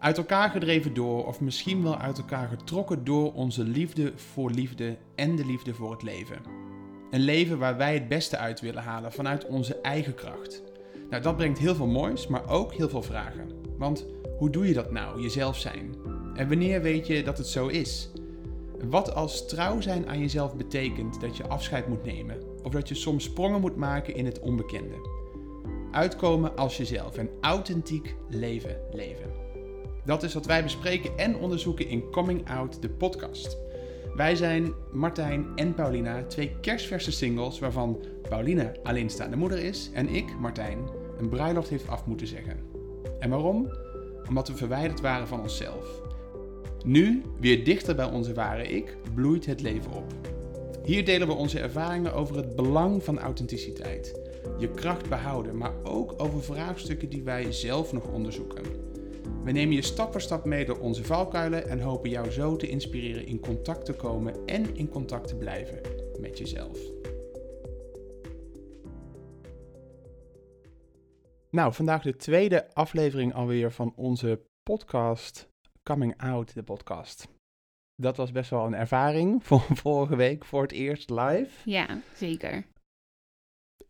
[0.00, 4.96] Uit elkaar gedreven door, of misschien wel uit elkaar getrokken door onze liefde voor liefde
[5.14, 6.42] en de liefde voor het leven.
[7.10, 10.62] Een leven waar wij het beste uit willen halen vanuit onze eigen kracht.
[11.10, 13.50] Nou, dat brengt heel veel moois, maar ook heel veel vragen.
[13.78, 14.06] Want
[14.38, 15.94] hoe doe je dat nou, jezelf zijn?
[16.34, 18.10] En wanneer weet je dat het zo is?
[18.84, 22.94] Wat als trouw zijn aan jezelf betekent dat je afscheid moet nemen, of dat je
[22.94, 25.08] soms sprongen moet maken in het onbekende?
[25.90, 29.49] Uitkomen als jezelf en authentiek leven leven.
[30.10, 33.58] Dat is wat wij bespreken en onderzoeken in Coming Out, de podcast.
[34.14, 40.38] Wij zijn Martijn en Paulina, twee kerstverse singles waarvan Paulina alleenstaande moeder is en ik,
[40.38, 40.78] Martijn,
[41.18, 42.58] een bruiloft heeft af moeten zeggen.
[43.18, 43.70] En waarom?
[44.28, 46.02] Omdat we verwijderd waren van onszelf.
[46.84, 50.12] Nu, weer dichter bij onze ware ik, bloeit het leven op.
[50.84, 54.20] Hier delen we onze ervaringen over het belang van authenticiteit,
[54.58, 58.89] je kracht behouden, maar ook over vraagstukken die wij zelf nog onderzoeken.
[59.44, 62.68] We nemen je stap voor stap mee door onze valkuilen en hopen jou zo te
[62.68, 65.80] inspireren in contact te komen en in contact te blijven
[66.20, 66.78] met jezelf.
[71.50, 75.48] Nou, vandaag de tweede aflevering alweer van onze podcast
[75.82, 77.28] Coming Out, de podcast.
[77.94, 81.70] Dat was best wel een ervaring voor vorige week voor het eerst live.
[81.70, 82.64] Ja, zeker.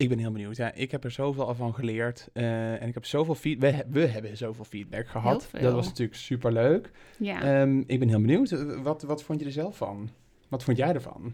[0.01, 0.55] Ik ben heel benieuwd.
[0.55, 2.29] Ja, ik heb er zoveel van geleerd.
[2.33, 3.71] uh, en ik heb zoveel feedback.
[3.75, 5.49] We, we, hebben zoveel feedback gehad.
[5.51, 6.91] Dat was natuurlijk super leuk.
[7.17, 7.61] Ja.
[7.61, 8.81] Um, ik ben heel benieuwd.
[8.81, 10.09] Wat, wat vond je er zelf van?
[10.47, 11.33] Wat vond jij ervan?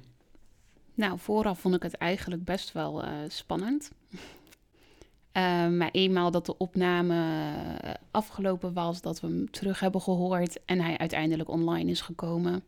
[0.94, 3.92] Nou, vooraf vond ik het eigenlijk best wel uh, spannend.
[4.12, 7.22] Uh, maar eenmaal dat de opname
[8.12, 12.64] afgelopen was, dat we hem terug hebben gehoord en hij uiteindelijk online is gekomen.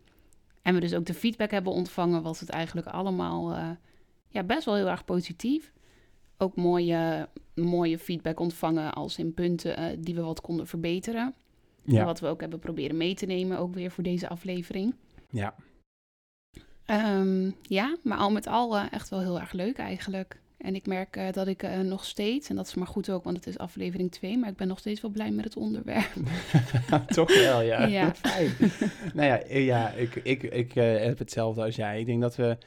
[0.62, 3.78] En we dus ook de feedback hebben ontvangen, was het eigenlijk allemaal
[4.30, 5.72] ja, best wel heel erg positief.
[6.42, 11.34] Ook mooie, mooie feedback ontvangen als in punten uh, die we wat konden verbeteren.
[11.84, 12.06] Ja.
[12.06, 14.96] Wat we ook hebben proberen mee te nemen, ook weer voor deze aflevering.
[15.30, 15.56] Ja.
[16.86, 20.40] Um, ja, maar al met al echt wel heel erg leuk eigenlijk.
[20.58, 23.24] En ik merk uh, dat ik uh, nog steeds, en dat is maar goed ook,
[23.24, 26.10] want het is aflevering 2, maar ik ben nog steeds wel blij met het onderwerp.
[27.08, 27.86] Toch wel, ja.
[27.86, 28.14] ja.
[28.22, 28.52] Fijn.
[29.14, 32.00] nou ja, ja ik, ik, ik heb hetzelfde als jij.
[32.00, 32.58] Ik denk dat we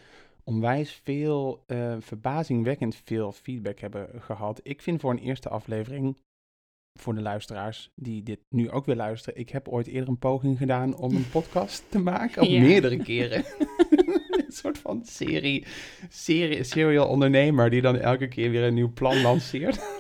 [0.45, 1.65] onwijs veel,
[1.99, 4.61] verbazingwekkend veel feedback hebben gehad.
[4.63, 6.17] Ik vind voor een eerste aflevering,
[6.99, 10.59] voor de luisteraars die dit nu ook weer luisteren, ik heb ooit eerder een poging
[10.59, 12.61] gedaan om een podcast te maken, of ja.
[12.61, 13.45] meerdere keren.
[14.53, 15.67] een soort van serie,
[16.09, 19.97] serie, serial ondernemer die dan elke keer weer een nieuw plan lanceert.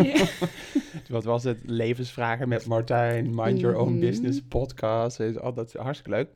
[1.08, 1.58] Wat was het?
[1.64, 5.20] Levensvragen met Martijn, Mind Your Own Business podcast.
[5.20, 6.28] Oh, dat is hartstikke leuk.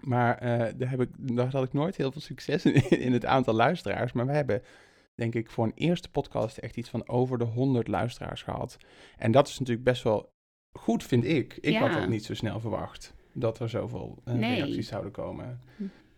[0.00, 3.24] Maar uh, daar, heb ik, daar had ik nooit heel veel succes in, in het
[3.24, 4.12] aantal luisteraars.
[4.12, 4.62] Maar we hebben,
[5.14, 8.76] denk ik, voor een eerste podcast echt iets van over de 100 luisteraars gehad.
[9.18, 10.32] En dat is natuurlijk best wel
[10.72, 11.58] goed, vind ik.
[11.60, 11.80] Ik ja.
[11.80, 14.54] had het niet zo snel verwacht dat er zoveel uh, nee.
[14.54, 15.60] reacties zouden komen.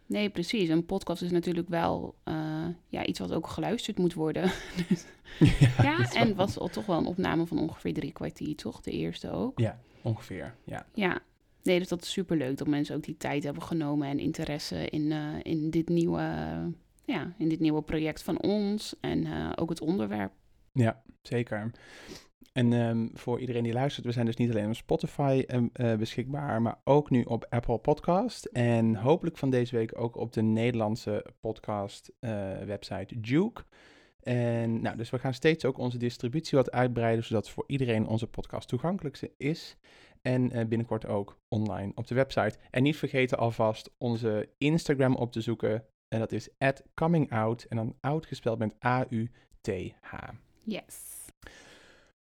[0.07, 0.69] Nee, precies.
[0.69, 4.43] Een podcast is natuurlijk wel uh, ja, iets wat ook geluisterd moet worden.
[5.39, 8.81] ja, ja en was toch wel een opname van ongeveer drie kwartier, toch?
[8.81, 9.59] De eerste ook.
[9.59, 10.87] Ja, ongeveer, ja.
[10.95, 11.23] Ja,
[11.67, 15.03] nee, dus dat is superleuk dat mensen ook die tijd hebben genomen en interesse in,
[15.03, 16.21] uh, in, dit, nieuwe,
[17.05, 20.33] ja, in dit nieuwe project van ons en uh, ook het onderwerp.
[20.73, 21.71] Ja, zeker.
[22.53, 25.95] En um, voor iedereen die luistert, we zijn dus niet alleen op Spotify um, uh,
[25.95, 28.45] beschikbaar, maar ook nu op Apple Podcast.
[28.45, 32.13] En hopelijk van deze week ook op de Nederlandse podcast
[32.67, 33.63] website Duke.
[34.27, 38.27] En nou, dus we gaan steeds ook onze distributie wat uitbreiden, zodat voor iedereen onze
[38.27, 39.77] podcast toegankelijk is.
[40.27, 42.59] En uh, binnenkort ook online op de website.
[42.71, 45.85] En niet vergeten alvast onze Instagram op te zoeken.
[46.09, 46.49] En dat is
[46.95, 50.15] @comingout en dan out gespeld met A-U-T-H.
[50.65, 51.27] Yes.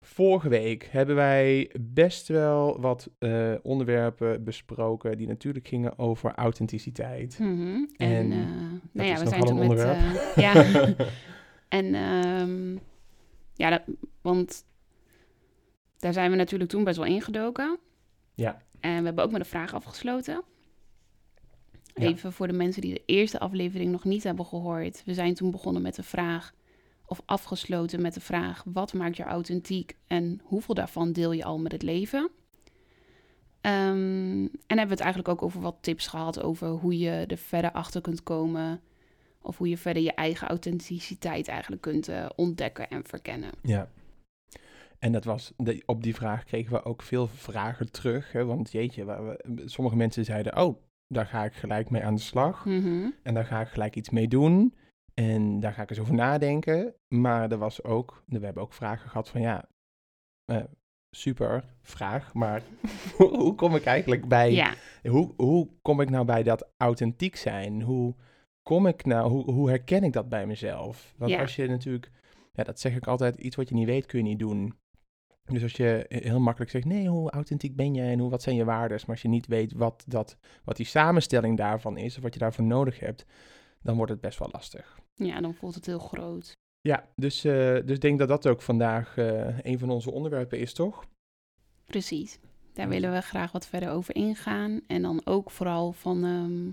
[0.05, 7.39] Vorige week hebben wij best wel wat uh, onderwerpen besproken die natuurlijk gingen over authenticiteit.
[7.39, 7.89] Mm -hmm.
[7.97, 9.77] En, en uh, nou ja, we zijn toen met...
[9.77, 10.85] Uh, ja,
[11.67, 12.79] en um,
[13.53, 13.81] ja, dat,
[14.21, 14.65] want
[15.97, 17.79] daar zijn we natuurlijk toen best wel ingedoken.
[18.39, 18.61] Ja.
[18.79, 20.43] En we hebben ook met een vraag afgesloten.
[21.93, 22.35] Even ja.
[22.35, 25.01] voor de mensen die de eerste aflevering nog niet hebben gehoord.
[25.05, 26.53] We zijn toen begonnen met de vraag
[27.05, 31.59] of afgesloten met de vraag: wat maakt je authentiek en hoeveel daarvan deel je al
[31.59, 32.29] met het leven?
[33.61, 37.37] Um, en hebben we het eigenlijk ook over wat tips gehad over hoe je er
[37.37, 38.81] verder achter kunt komen.
[39.41, 43.51] Of hoe je verder je eigen authenticiteit eigenlijk kunt uh, ontdekken en verkennen.
[43.61, 43.89] Ja.
[44.99, 48.31] En dat was, de, op die vraag kregen we ook veel vragen terug.
[48.31, 48.45] Hè?
[48.45, 52.65] Want jeetje, we, sommige mensen zeiden: Oh, daar ga ik gelijk mee aan de slag.
[52.65, 53.15] Mm -hmm.
[53.23, 54.73] En daar ga ik gelijk iets mee doen.
[55.13, 56.93] En daar ga ik eens over nadenken.
[57.07, 59.69] Maar er was ook, we hebben ook vragen gehad van ja,
[60.51, 60.63] uh,
[61.11, 62.61] super vraag, maar
[63.17, 64.73] hoe kom ik eigenlijk bij, Ja,
[65.03, 67.81] hoe, hoe kom ik nou bij dat authentiek zijn?
[67.81, 68.15] Hoe
[68.63, 71.13] kom ik nou, hoe, hoe herken ik dat bij mezelf?
[71.17, 71.39] Want Ja.
[71.39, 72.11] als je natuurlijk,
[72.53, 74.77] ja, dat zeg ik altijd, iets wat je niet weet kun je niet doen.
[75.49, 78.55] Dus als je heel makkelijk zegt, nee, hoe authentiek ben je en hoe, wat zijn
[78.55, 78.97] je waarden?
[78.97, 82.39] Maar als je niet weet wat, dat, wat die samenstelling daarvan is, of wat je
[82.39, 83.25] daarvoor nodig hebt,
[83.81, 84.99] dan wordt het best wel lastig.
[85.13, 86.57] ja, dan voelt het heel groot.
[86.81, 90.59] Ja, dus, eh, dus ik denk dat dat ook vandaag eh, een van onze onderwerpen
[90.59, 91.05] is, toch?
[91.85, 92.39] Precies.
[92.73, 94.81] Daar willen we graag wat verder over ingaan.
[94.87, 96.71] En dan ook vooral van, ehm,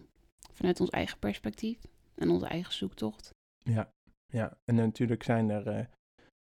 [0.52, 1.78] vanuit ons eigen perspectief
[2.14, 3.30] en onze eigen zoektocht.
[3.58, 3.92] Ja,
[4.26, 4.58] ja.
[4.64, 5.84] en natuurlijk zijn er eh,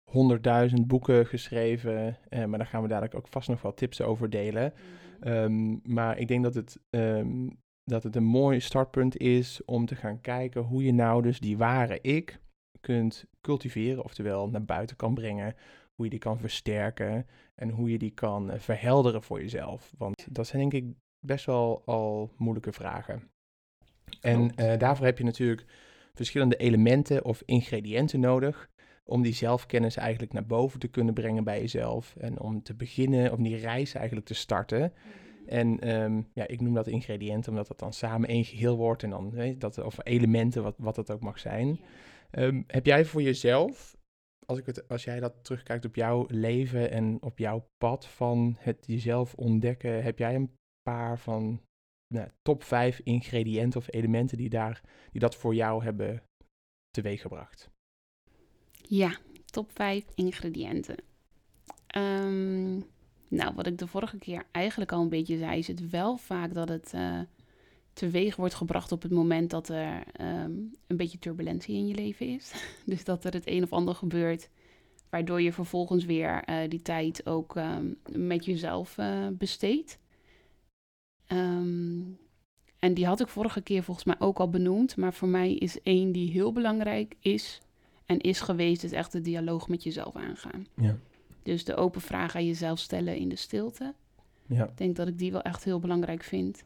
[0.09, 4.29] honderdduizend boeken geschreven, eh, maar daar gaan we dadelijk ook vast nog wel tips over
[4.29, 4.73] delen.
[5.19, 7.47] Ehm, maar ik denk dat het, ehm,
[7.83, 11.57] dat het een mooi startpunt is om te gaan kijken hoe je nou dus die
[11.57, 12.39] ware ik
[12.81, 15.55] kunt cultiveren, oftewel naar buiten kan brengen,
[15.95, 19.93] hoe je die kan versterken en hoe je die kan eh, verhelderen voor jezelf.
[19.97, 23.29] Want dat zijn denk ik best wel al moeilijke vragen.
[24.21, 25.65] En eh, daarvoor heb je natuurlijk
[26.13, 28.69] verschillende elementen of ingrediënten nodig
[29.09, 33.31] om die zelfkennis eigenlijk naar boven te kunnen brengen bij jezelf en om te beginnen,
[33.31, 34.93] om die reis eigenlijk te starten.
[35.45, 39.09] En ehm, ja, ik noem dat ingrediënten, omdat dat dan samen één geheel wordt en
[39.09, 41.79] dan, dat, of elementen, wat, wat het ook mag zijn.
[42.31, 43.97] Ehm, heb jij voor jezelf,
[44.45, 48.55] als, ik het, als jij dat terugkijkt op jouw leven en op jouw pad van
[48.59, 50.51] het jezelf ontdekken, heb jij een
[50.81, 51.61] paar van
[52.13, 56.23] nou, top vijf ingrediënten of elementen die, daar, die dat voor jou hebben
[56.89, 57.69] teweeggebracht?
[58.89, 60.95] Ja, top 5 ingrediënten.
[61.87, 62.77] Ehm,
[63.27, 66.53] nou, wat ik de vorige keer eigenlijk al een beetje zei, is het wel vaak
[66.53, 67.19] dat het eh,
[67.93, 70.51] teweeg wordt gebracht op het moment dat er ehm,
[70.87, 72.53] een beetje turbulentie in je leven is.
[72.85, 74.49] dus dat er het een of ander gebeurt,
[75.09, 79.99] waardoor je vervolgens weer eh, die tijd ook ehm, met jezelf eh, besteedt.
[82.79, 85.81] En die had ik vorige keer volgens mij ook al benoemd, maar voor mij is
[85.81, 87.61] één die heel belangrijk is
[88.09, 90.65] en is geweest, is echt de dialoog met jezelf aangaan.
[90.75, 90.97] Ja.
[91.43, 93.93] Dus de open vraag aan jezelf stellen in de stilte.
[94.45, 96.63] Ja, Ik denk dat ik die wel echt heel belangrijk vind.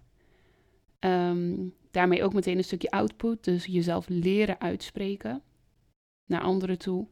[0.99, 1.55] Ehm,
[1.91, 3.43] daarmee ook meteen een stukje output.
[3.43, 5.41] Dus jezelf leren uitspreken
[6.25, 7.07] naar anderen toe,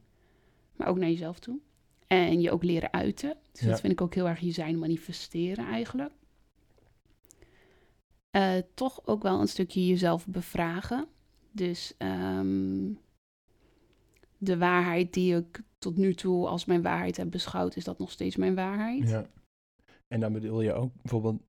[0.76, 1.60] maar ook naar jezelf toe.
[2.08, 3.38] En je ook leren uiten.
[3.52, 3.68] Dus Ja.
[3.70, 6.12] dat vind ik ook heel erg je zijn manifesteren eigenlijk.
[8.32, 11.08] Eh, toch ook wel een stukje jezelf bevragen.
[11.52, 12.90] Dus ehm,
[14.42, 18.12] de waarheid die ik tot nu toe als mijn waarheid heb beschouwd, is dat nog
[18.12, 19.10] steeds mijn waarheid?
[19.10, 19.30] ja.
[20.08, 21.42] En dan bedoel je ook bijvoorbeeld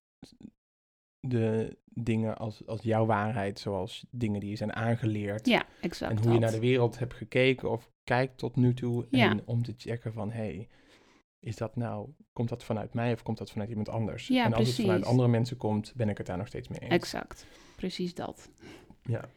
[1.20, 5.46] de dingen als, als jouw waarheid, zoals dingen die je zijn aangeleerd.
[5.46, 6.12] Ja, exact.
[6.12, 9.06] en hoe je naar de wereld hebt gekeken of kijkt tot nu toe.
[9.10, 9.30] Ja.
[9.30, 10.68] En om te checken van, hé, hey,
[11.38, 14.26] is dat nou, komt dat vanuit mij of komt dat vanuit iemand anders?
[14.26, 16.80] Ja, en als het vanuit andere mensen komt, ben ik het daar nog steeds mee
[16.80, 16.92] eens.
[16.92, 17.46] Exact,
[17.76, 18.50] precies dat.
[19.02, 19.28] Ja.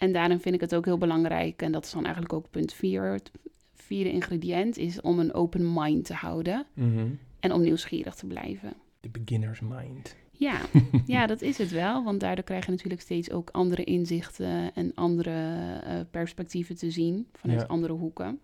[0.00, 2.72] En daarin vind ik het ook heel belangrijk, en dat is dan eigenlijk ook punt
[2.72, 3.12] vier.
[3.12, 3.30] Het
[3.74, 7.06] vierde ingrediënt is om een open mind te houden Mhm.
[7.40, 8.72] en om nieuwsgierig te blijven.
[9.00, 10.16] De beginner's mind.
[10.32, 10.60] Ja,
[11.06, 14.94] ja, dat is het wel, want daardoor krijg je natuurlijk steeds ook andere inzichten en
[14.94, 17.66] andere eh, perspectieven te zien vanuit Ja.
[17.66, 18.40] andere hoeken.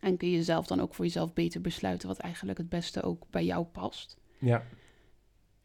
[0.00, 3.22] En kun je zelf dan ook voor jezelf beter besluiten wat eigenlijk het beste ook
[3.30, 4.16] bij jou past.
[4.38, 4.62] Ja,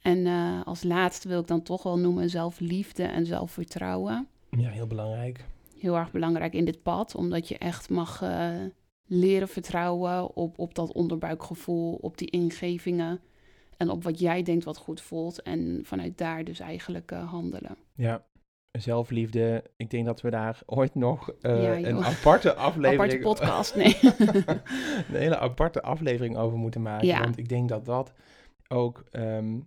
[0.01, 4.27] En eh, als laatste wil ik dan toch wel noemen zelfliefde en zelfvertrouwen.
[4.49, 5.45] Ja, heel belangrijk.
[5.79, 8.55] Heel erg belangrijk in dit pad, omdat je echt mag eh,
[9.05, 13.19] leren vertrouwen op, op dat onderbuikgevoel, op die ingevingen
[13.77, 15.41] en op wat jij denkt wat goed voelt.
[15.41, 17.77] En vanuit daar dus eigenlijk eh, handelen.
[17.93, 18.25] Ja,
[18.71, 19.63] zelfliefde.
[19.77, 23.25] Ik denk dat we daar ooit nog eh, Ja, een aparte aflevering...
[23.25, 23.97] Aparte podcast, nee.
[25.09, 27.07] een hele aparte aflevering over moeten maken.
[27.07, 27.19] Ja.
[27.19, 28.13] Want ik denk dat dat
[28.67, 29.59] ook ehm,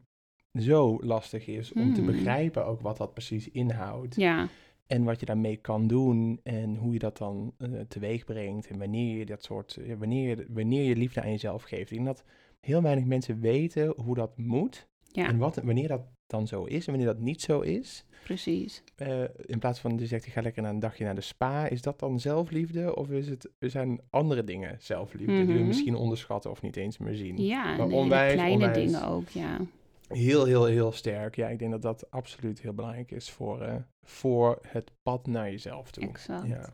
[0.58, 2.06] zo lastig is om te Mm.
[2.06, 4.16] begrijpen ook wat dat precies inhoudt.
[4.16, 4.48] ja,
[4.92, 8.66] En wat je daarmee kan doen en hoe je dat dan eh, teweeg brengt.
[8.66, 11.90] En wanneer je dat soort, ja, wanneer, je, wanneer je liefde aan jezelf geeft.
[11.90, 12.24] Ik denk dat
[12.60, 14.88] heel weinig mensen weten hoe dat moet.
[15.12, 18.04] ja, En wat, wanneer dat dan zo is en wanneer dat niet zo is.
[18.24, 18.82] precies.
[18.96, 21.68] Eh, in plaats van je zegt, ik ga lekker naar een dagje naar de spa.
[21.68, 22.96] Is dat dan zelfliefde?
[22.96, 25.66] Of is het, er zijn andere dingen zelfliefde die we Mhm.
[25.66, 27.36] misschien onderschatten of niet eens meer zien?
[27.42, 28.76] Ja, Maar onwijs, kleine onwijs.
[28.92, 29.60] dingen ook, ja.
[30.08, 31.36] Heel, heel, heel sterk.
[31.36, 35.50] Ja, ik denk dat dat absoluut heel belangrijk is voor, eh, voor het pad naar
[35.50, 36.02] jezelf toe.
[36.08, 36.46] Exact.
[36.46, 36.68] Ja.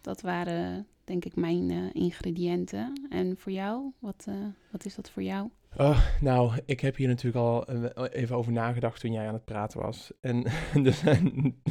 [0.00, 3.06] Dat waren denk ik mijn eh, ingrediënten.
[3.10, 4.34] En voor jou, wat, eh,
[4.70, 5.50] wat is dat voor jou?
[5.76, 7.68] Oh, nou, ik heb hier natuurlijk al
[8.08, 10.12] even over nagedacht toen jij aan het praten was.
[10.20, 10.46] En
[10.82, 11.02] dus,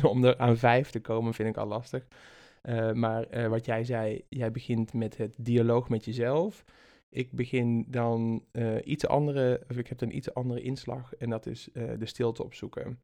[0.01, 2.08] om er aan vijf te komen vind ik al lastig.
[2.94, 6.63] Maar wat jij zei, jij begint met het dialoog met jezelf.
[7.10, 11.46] Ik begin dan eh, iets andere, of ik heb een iets andere inslag en dat
[11.46, 13.01] is eh, de stilte opzoeken.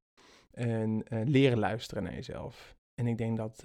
[0.52, 2.76] En eh, leren luisteren naar jezelf.
[2.96, 3.62] En ik denk dat,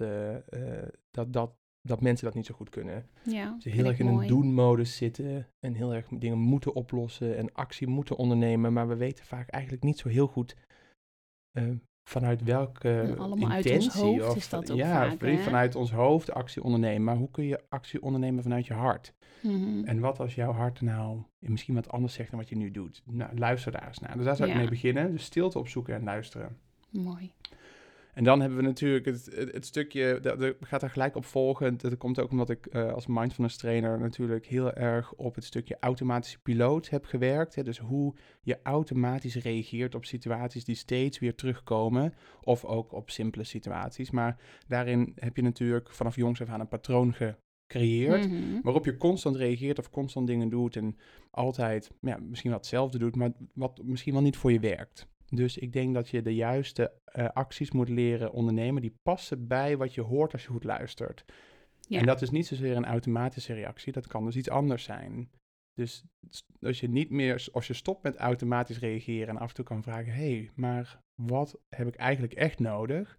[1.11, 3.09] dat, dat, dat mensen dat niet zo goed kunnen.
[3.23, 7.53] Ja, Ze heel erg in een doen-modus zitten en heel erg dingen moeten oplossen en
[7.53, 10.55] actie moeten ondernemen, maar we weten vaak eigenlijk niet zo heel goed
[12.03, 15.37] vanuit welke uit ons intentie hoofd of is dat ook ja, vaak, van- hè?
[15.37, 17.03] vanuit ons hoofd actie ondernemen.
[17.03, 19.13] Maar hoe kun je actie ondernemen vanuit je hart?
[19.41, 19.83] Mhm.
[19.85, 23.01] En wat als jouw hart nou misschien wat anders zegt dan wat je nu doet?
[23.05, 24.15] Nou, luister daar eens naar.
[24.15, 24.61] Dus daar zou ik Ja.
[24.61, 25.11] mee beginnen.
[25.11, 26.57] Dus stilte opzoeken en luisteren.
[26.89, 27.31] Mooi.
[28.13, 31.25] En dan hebben we natuurlijk het, het, het stukje, dat, dat gaat daar gelijk op
[31.25, 31.77] volgen.
[31.77, 35.77] Dat komt ook omdat ik eh, als mindfulness trainer natuurlijk heel erg op het stukje
[35.79, 37.55] automatische piloot heb gewerkt.
[37.55, 37.63] Hè.
[37.63, 42.13] Dus hoe je automatisch reageert op situaties die steeds weer terugkomen.
[42.41, 44.11] Of ook op simpele situaties.
[44.11, 48.27] Maar daarin heb je natuurlijk vanaf jongs af aan een patroon gecreëerd.
[48.27, 48.61] Mhm.
[48.61, 50.97] Waarop je constant reageert of constant dingen doet en
[51.31, 55.09] altijd ja, misschien wel hetzelfde doet, maar wat misschien wel niet voor je werkt.
[55.33, 59.77] Dus ik denk dat je de juiste eh, acties moet leren ondernemen die passen bij
[59.77, 61.25] wat je hoort als je goed luistert.
[61.79, 61.99] Ja.
[61.99, 65.29] En dat is niet zozeer een automatische reactie, dat kan dus iets anders zijn.
[65.73, 66.03] Dus
[66.61, 69.83] als je niet meer, als je stopt met automatisch reageren en af en toe kan
[69.83, 73.17] vragen, hé, hey, maar wat heb ik eigenlijk echt nodig?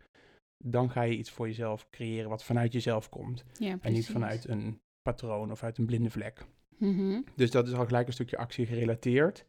[0.64, 3.44] Dan ga je iets voor jezelf creëren wat vanuit jezelf komt.
[3.52, 6.46] Ja, En niet vanuit een patroon of uit een blinde vlek.
[6.78, 7.20] Mhm.
[7.36, 9.46] Dus dat is al gelijk een stukje actie gerelateerd.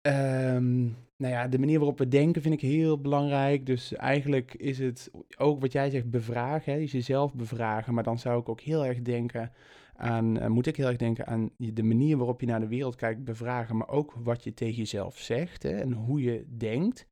[0.00, 0.82] Ehm,
[1.16, 3.66] nou ja, de manier waarop we denken vind ik heel belangrijk.
[3.66, 6.72] Dus eigenlijk is het ook wat jij zegt, bevragen.
[6.72, 6.78] Hè?
[6.78, 7.94] Dus jezelf bevragen.
[7.94, 9.52] Maar dan zou ik ook heel erg denken
[9.94, 12.96] aan, eh, moet ik heel erg denken aan de manier waarop je naar de wereld
[12.96, 13.76] kijkt, bevragen.
[13.76, 15.70] Maar ook wat je tegen jezelf zegt hè?
[15.70, 17.06] en hoe je denkt.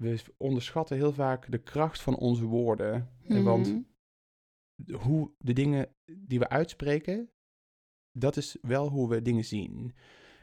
[0.00, 3.08] We onderschatten heel vaak de kracht van onze woorden.
[3.28, 4.94] Eh, Want Mhm.
[4.96, 7.30] hoe de dingen die we uitspreken,
[8.18, 9.94] dat is wel hoe we dingen zien.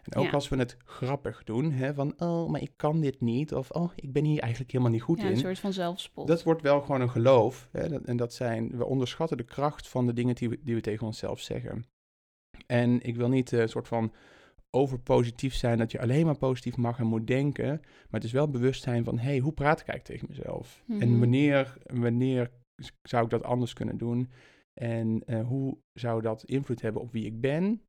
[0.10, 0.32] En ook Ja.
[0.32, 3.92] als we het grappig doen, hè, van oh, maar ik kan dit niet, of oh,
[3.96, 5.32] ik ben hier eigenlijk helemaal niet goed ja, in.
[5.32, 6.28] een soort van zelfspot.
[6.28, 7.70] Dat wordt wel gewoon een geloof.
[7.72, 10.75] Hè, dat- en dat zijn, we onderschatten de kracht van de dingen die we, die
[10.75, 11.86] we tegen onszelf zeggen.
[12.66, 14.13] En ik wil niet eh, een soort van
[14.72, 17.68] overpositief zijn dat je alleen maar positief mag en moet denken.
[17.82, 20.84] Maar het is wel bewust zijn van, hé, hey, hoe praat ik eigenlijk tegen mezelf?
[20.88, 21.20] En Mhm.
[21.20, 22.51] wanneer, wanneer
[23.01, 24.30] zou ik dat anders kunnen doen?
[24.74, 27.82] En eh, hoe zou dat invloed hebben op wie ik ben?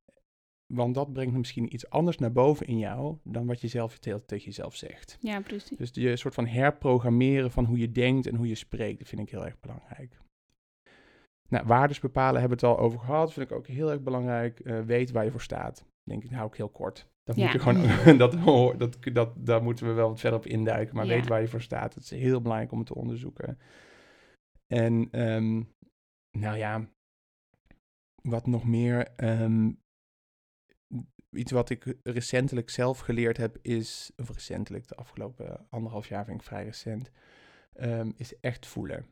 [0.74, 4.22] Want dat brengt misschien iets anders naar boven in jou dan wat je zelf te-
[4.26, 5.18] tegen jezelf zegt.
[5.20, 5.78] Ja, precies.
[5.78, 9.20] Dus je soort van herprogrammeren van hoe je denkt en hoe je spreekt, dat vind
[9.20, 10.18] ik heel erg belangrijk.
[11.48, 14.60] Nou, waardes bepalen hebben we het al over gehad, vind ik ook heel erg belangrijk.
[14.60, 15.84] Eh, weet waar je voor staat.
[16.02, 17.08] Denk ik, nou ook heel kort.
[17.22, 20.46] Dat moet je gewoon, dat, hoor- dat, dat, daar moeten we wel wat verder op
[20.46, 20.96] induiken.
[20.96, 21.14] Maar Ja.
[21.14, 21.94] weet waar je voor staat.
[21.94, 23.58] Het is heel belangrijk om het te onderzoeken.
[24.66, 25.62] En, ehm,
[26.38, 26.88] nou ja,
[28.22, 29.08] wat nog meer.
[29.16, 29.70] ehm,
[31.30, 36.40] iets wat ik recentelijk zelf geleerd heb is, of recentelijk, de afgelopen anderhalf jaar vind
[36.40, 37.10] ik vrij recent,
[37.72, 39.06] ehm, is echt voelen.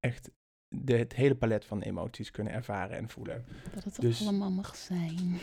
[0.00, 0.30] Echt
[0.68, 3.44] de, het hele palet van emoties kunnen ervaren en voelen.
[3.74, 5.38] Dat het dus- allemaal mag zijn.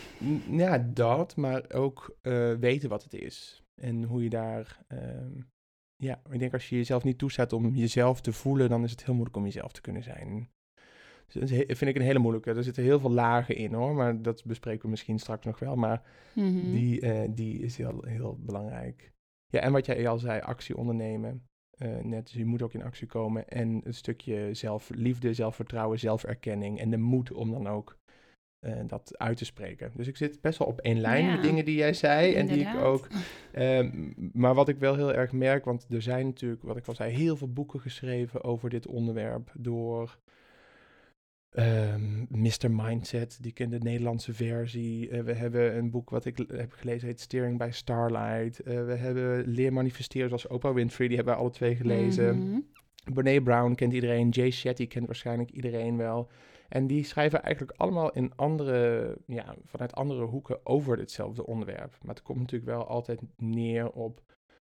[0.50, 3.62] Ja, dat, maar ook eh, weten wat het is.
[3.74, 4.84] En hoe je daar.
[4.88, 5.40] ehm,
[5.96, 9.04] ja, ik denk als je jezelf niet toestaat om jezelf te voelen, dan is het
[9.04, 10.28] heel moeilijk om jezelf te kunnen zijn.
[10.28, 11.21] Dus dat is he-
[11.66, 12.50] vind ik een hele moeilijke.
[12.52, 15.76] Er zitten heel veel lagen in hoor, maar dat bespreken we misschien straks nog wel.
[15.76, 16.02] Maar
[16.34, 16.70] Mhm.
[16.70, 19.12] die, eh, die is heel, heel belangrijk.
[19.46, 21.42] Ja, en wat jij al zei, actie ondernemen.
[21.78, 23.48] Eh, net, dus je moet ook in actie komen.
[23.48, 26.80] En een stukje zelfliefde, zelfvertrouwen, zelferkenning.
[26.80, 27.98] En de moed om dan ook
[28.60, 29.90] eh, dat uit te spreken.
[29.94, 32.34] Dus ik zit best wel op één lijn Ja, met dingen die jij zei.
[32.34, 33.06] En die ik ook.
[33.52, 36.94] ehm, maar wat ik wel heel erg merk, want er zijn natuurlijk, wat ik al
[36.94, 39.52] zei, heel veel boeken geschreven over dit onderwerp.
[39.58, 40.18] Door
[41.52, 42.70] Ehm Mr.
[42.70, 45.10] Mindset, die kent de Nederlandse versie.
[45.10, 48.60] Eh, we hebben een boek wat ik heb gelezen, heet Steering by Starlight.
[48.60, 52.66] Eh, we hebben Leer Manifesteren zoals Oprah Winfrey, die hebben we alle twee gelezen.
[53.14, 56.30] Brene Brown kent iedereen, Jay Shetty kent waarschijnlijk iedereen wel.
[56.68, 61.98] En die schrijven eigenlijk allemaal in andere, ja, vanuit andere hoeken over hetzelfde onderwerp.
[62.02, 64.22] Maar het komt natuurlijk wel altijd neer op,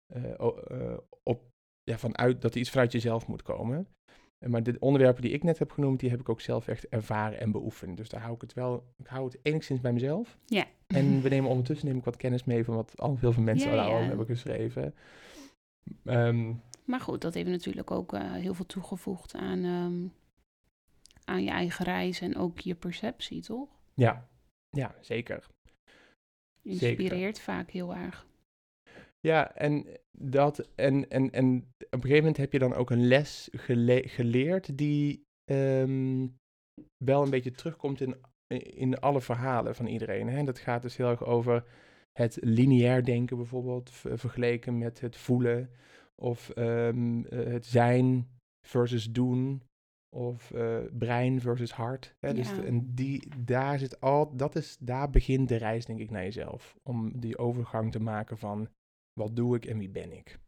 [0.07, 1.43] eh, op
[1.83, 3.87] ja, vanuit, dat er iets vanuit jezelf moet komen.
[4.47, 7.41] Maar de onderwerpen die ik net heb genoemd, die heb ik ook zelf echt ervaren
[7.41, 7.97] en beoefend.
[7.97, 10.39] Dus daar hou ik het wel, ik hou het enigszins bij mezelf.
[10.47, 10.67] Ja.
[10.87, 13.71] En we nemen ondertussen neem ik wat kennis mee van wat al heel veel mensen
[13.73, 14.07] Ja, al ja.
[14.07, 14.95] hebben geschreven.
[16.05, 16.53] Ehm,
[16.85, 20.07] Maar goed, dat heeft natuurlijk ook eh, heel veel toegevoegd aan, ehm,
[21.25, 23.69] aan je eigen reis en ook je perceptie, toch?
[23.95, 24.29] ja,
[24.71, 25.47] ja, zeker.
[26.63, 26.89] Zeker.
[26.89, 28.27] Inspireert vaak heel erg.
[29.26, 29.87] Ja, en
[30.19, 34.09] dat en, en, en op een gegeven moment heb je dan ook een les gele-
[34.09, 36.29] geleerd die ehm,
[37.05, 38.17] wel een beetje terugkomt in,
[38.62, 40.29] in alle verhalen van iedereen.
[40.29, 40.45] Hè?
[40.45, 41.64] Dat gaat dus heel erg over
[42.12, 45.71] het lineair denken bijvoorbeeld, vergeleken met het voelen.
[46.23, 48.29] Of ehm, eh, het zijn
[48.67, 49.62] versus doen.
[50.17, 52.14] Of eh, brein versus hart.
[52.19, 52.35] Hè?
[52.35, 56.23] Dus en die, daar zit al, dat is, daar begint de reis denk ik naar
[56.23, 56.76] jezelf.
[56.83, 58.69] Om die overgang te maken van
[59.12, 60.38] wat doe ik en wie ben ik.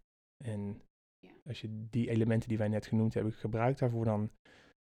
[0.44, 0.82] En
[1.20, 1.30] Ja.
[1.46, 4.30] als je die elementen die wij net genoemd hebben gebruikt daarvoor, dan,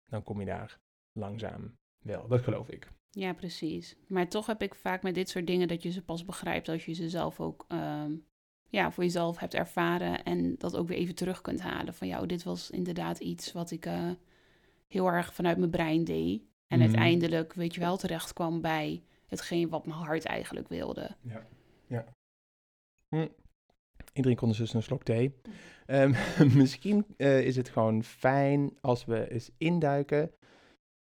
[0.06, 0.80] dan kom je daar
[1.12, 2.28] langzaam wel.
[2.28, 2.92] Dat geloof ik.
[3.10, 3.96] Ja, precies.
[4.08, 6.86] Maar toch heb ik vaak met dit soort dingen dat je ze pas begrijpt als
[6.86, 8.16] je ze zelf ook ehm,
[8.68, 11.94] ja, voor jezelf hebt ervaren en dat ook weer even terug kunt halen.
[11.94, 14.12] Van jou, dit was inderdaad iets wat ik eh,
[14.88, 16.42] heel erg vanuit mijn brein deed.
[16.68, 16.88] En Mhm.
[16.88, 21.16] uiteindelijk, weet je wel, terecht kwam bij hetgeen wat mijn hart eigenlijk wilde.
[21.22, 21.48] Ja.
[21.88, 22.06] ja.
[23.10, 23.28] Hm.
[24.18, 25.34] Iedereen kon dus een slok thee.
[25.86, 26.14] Ehm,
[26.58, 30.32] misschien eh, is het gewoon fijn als we eens induiken,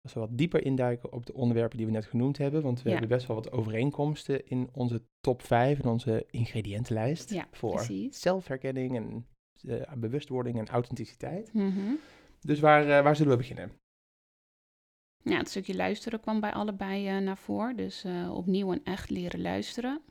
[0.02, 2.62] als we wat dieper induiken op de onderwerpen die we net genoemd hebben.
[2.62, 2.92] Want we Ja.
[2.92, 7.30] hebben best wel wat overeenkomsten in onze top 5, in onze ingrediëntenlijst.
[7.30, 8.20] Ja, voor precies.
[8.22, 9.28] zelfherkenning en
[9.68, 11.54] eh, bewustwording en authenticiteit.
[11.54, 11.94] Mhm.
[12.40, 13.72] Dus waar, eh, waar zullen we beginnen?
[15.24, 17.76] Ja, het stukje luisteren kwam bij allebei naar voren.
[17.76, 20.02] Dus opnieuw en echt leren luisteren.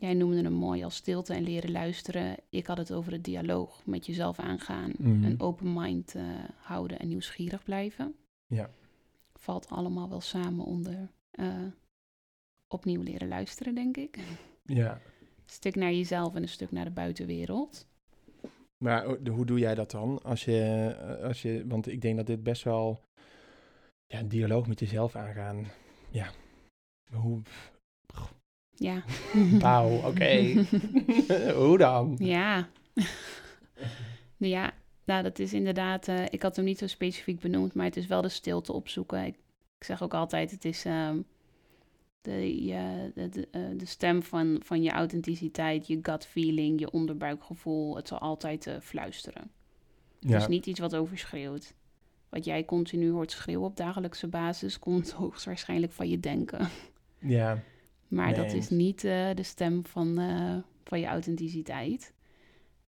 [0.00, 2.36] Jij noemde hem mooi als stilte en leren luisteren.
[2.48, 4.92] Ik had het over het dialoog met jezelf aangaan.
[4.98, 5.24] Mhm.
[5.24, 6.24] Een open mind eh,
[6.56, 8.14] houden en nieuwsgierig blijven.
[8.46, 8.70] Ja.
[9.32, 11.66] Valt allemaal wel samen onder eh,
[12.68, 14.16] opnieuw leren luisteren, denk ik.
[14.16, 15.00] Een Ja.
[15.44, 17.86] stuk naar jezelf en een stuk naar de buitenwereld.
[18.78, 20.22] Maar oh, hoe doe jij dat dan?
[20.22, 20.60] Als je,
[21.00, 23.00] eh, als je, want ik denk dat dit best wel
[24.06, 25.66] ja, een dialoog met jezelf aangaan.
[26.10, 26.30] Ja.
[27.12, 27.42] Hoe?
[28.80, 29.02] Ja.
[29.64, 30.64] Wauw, oké.
[31.64, 32.16] hoe dan?
[32.18, 32.68] Ja.
[34.36, 34.72] Nou ja,
[35.04, 38.06] nou dat is inderdaad, eh, ik had hem niet zo specifiek benoemd, maar het is
[38.06, 39.24] wel de stilte opzoeken.
[39.24, 39.34] Ik,
[39.78, 41.18] ik zeg ook altijd, het is ehm,
[42.22, 46.90] de, je, de, de, eh, de stem van, van je authenticiteit, je gut feeling, je
[46.90, 47.96] onderbuikgevoel.
[47.96, 49.50] Het zal altijd eh, fluisteren.
[50.20, 51.74] Het Ja, is niet iets wat overschreeuwt.
[52.28, 56.68] Wat jij continu hoort schreeuwen op dagelijkse basis, komt hoogstwaarschijnlijk van je denken.
[57.18, 57.62] ja,
[58.10, 62.14] Maar dat is niet eh, de stem van, eh, van je authenticiteit.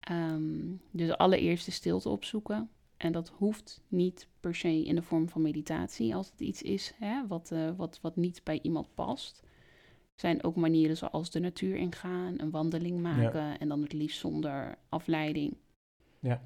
[0.00, 2.70] Ehm, dus allereerst de stilte opzoeken.
[2.96, 6.94] En dat hoeft niet per se in de vorm van meditatie, als het iets is
[6.98, 9.40] hè, wat, eh, wat, wat niet bij iemand past.
[10.14, 14.18] Er zijn ook manieren zoals de natuur ingaan, een wandeling maken en dan het liefst
[14.18, 15.56] zonder afleiding.
[16.20, 16.42] Ja.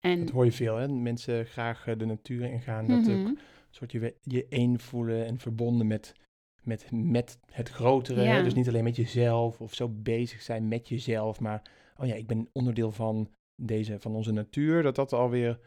[0.00, 0.88] En, dat hoor je veel, hè?
[0.88, 2.86] Mensen graag de natuur ingaan.
[2.86, 3.10] Dat Mhm.
[3.20, 3.38] ook een
[3.70, 6.14] soort je, je één voelen en verbonden met,
[6.62, 8.22] met, met het grotere.
[8.22, 8.42] Ja.
[8.42, 11.62] Dus niet alleen met jezelf of zo bezig zijn met jezelf, maar
[11.96, 14.82] oh ja, ik ben onderdeel van deze, van onze natuur.
[14.82, 15.58] Dat dat alweer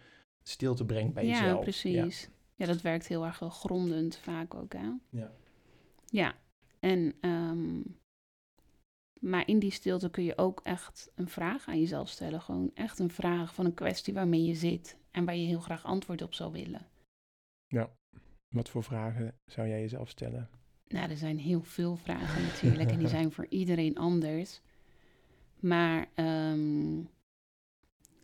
[0.44, 1.62] stilte brengt bij ja, jezelf.
[1.62, 2.30] precies.
[2.56, 2.66] Ja.
[2.66, 4.90] dat werkt heel erg grondend vaak ook, hè?
[5.10, 5.32] Ja.
[6.06, 6.36] Ja,
[6.80, 7.82] en ehm,
[9.20, 12.42] maar in die stilte kun je ook echt een vraag aan jezelf stellen.
[12.42, 15.86] Gewoon echt een vraag van een kwestie waarmee je zit en waar je heel graag
[15.86, 16.88] antwoord op zou willen.
[18.54, 20.50] Wat voor vragen zou jij jezelf stellen?
[20.88, 24.62] Nou, er zijn heel veel vragen natuurlijk en die zijn voor iedereen anders.
[25.60, 26.96] Maar ehm,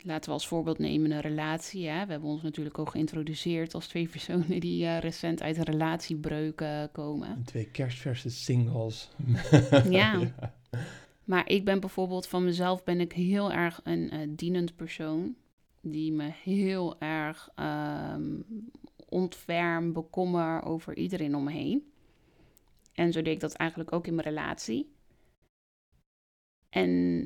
[0.02, 1.88] laten we als voorbeeld nemen een relatie.
[1.88, 2.06] Hè?
[2.06, 6.90] We hebben ons natuurlijk ook geïntroduceerd als twee personen die eh, recent uit een relatiebreuk
[6.92, 7.28] komen.
[7.28, 9.10] En twee kerstverse singles.
[9.90, 10.34] Ja.
[11.24, 15.36] Maar ik ben bijvoorbeeld van mezelf ben ik heel erg een eh, dienend persoon.
[15.82, 18.32] Die me heel erg ehm
[19.10, 21.92] ontferm, bekommer over iedereen om me heen.
[23.00, 24.94] En zo deed ik dat eigenlijk ook in mijn relatie.
[26.70, 27.22] En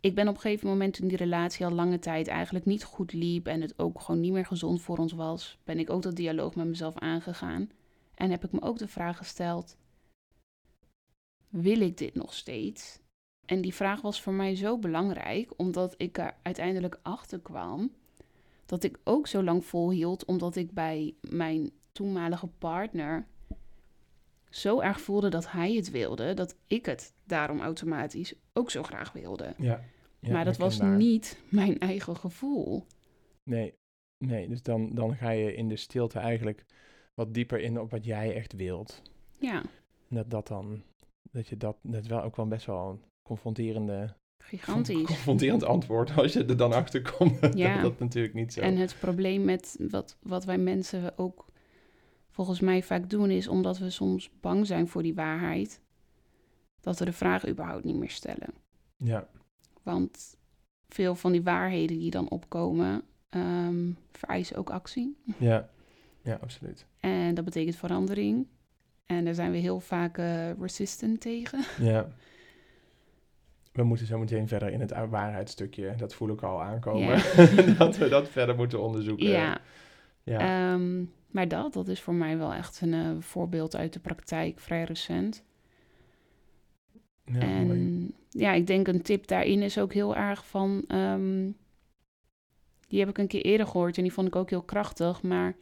[0.00, 3.12] ik ben op een gegeven moment toen die relatie al lange tijd eigenlijk niet goed
[3.12, 6.16] liep en het ook gewoon niet meer gezond voor ons was, ben ik ook dat
[6.16, 7.70] dialoog met mezelf aangegaan.
[8.14, 9.76] En heb ik me ook de vraag gesteld,
[11.48, 13.00] wil ik dit nog steeds?
[13.46, 17.92] En die vraag was voor mij zo belangrijk, omdat ik er uiteindelijk achter kwam
[18.66, 23.26] dat ik ook zo lang volhield, omdat ik bij mijn toenmalige partner
[24.54, 29.12] zo erg voelde dat hij het wilde, dat ik het daarom automatisch ook zo graag
[29.12, 29.54] wilde.
[29.58, 29.84] Ja.
[30.18, 32.86] ja, maar dat was niet mijn eigen gevoel.
[33.44, 33.74] Nee,
[34.24, 36.64] nee dus dan, dan ga je in de stilte eigenlijk
[37.14, 39.02] wat dieper in op wat jij echt wilt.
[39.38, 39.62] Ja,
[40.08, 40.82] En dat dat dan,
[41.30, 45.06] dat je dat, dat is wel ook wel best wel een confronterende, gigantisch.
[45.14, 47.56] confronterend antwoord als je er dan achter komt.
[47.56, 47.74] Ja.
[47.74, 48.60] dat, dat natuurlijk niet zo.
[48.60, 51.46] En het probleem met wat, wat wij mensen ook
[52.32, 55.80] volgens mij vaak doen, is omdat we soms bang zijn voor die waarheid,
[56.80, 58.48] dat we de vraag überhaupt niet meer stellen.
[58.96, 59.28] ja,
[59.82, 60.36] Want
[60.88, 65.16] veel van die waarheden die dan opkomen, ehm, vereisen ook actie.
[65.38, 65.68] ja,
[66.22, 66.86] ja, absoluut.
[67.00, 68.46] En dat betekent verandering.
[69.06, 71.64] En daar zijn we heel vaak eh, resistant tegen.
[71.90, 72.08] Ja.
[73.72, 75.94] We moeten zo meteen verder in het waarheidsstukje.
[75.96, 77.16] Dat voel ik al aankomen.
[77.78, 79.28] dat we dat verder moeten onderzoeken.
[79.28, 79.60] Ja.
[80.22, 80.38] Ja.
[80.72, 84.60] Ehm, maar dat, dat is voor mij wel echt een eh, voorbeeld uit de praktijk,
[84.60, 85.44] vrij recent.
[87.24, 87.40] Ja, mooi.
[87.50, 90.84] en ja, ik denk een tip daarin is ook heel erg van.
[90.88, 91.50] ehm,
[92.88, 95.22] die heb ik een keer eerder gehoord en die vond ik ook heel krachtig.
[95.22, 95.56] Maar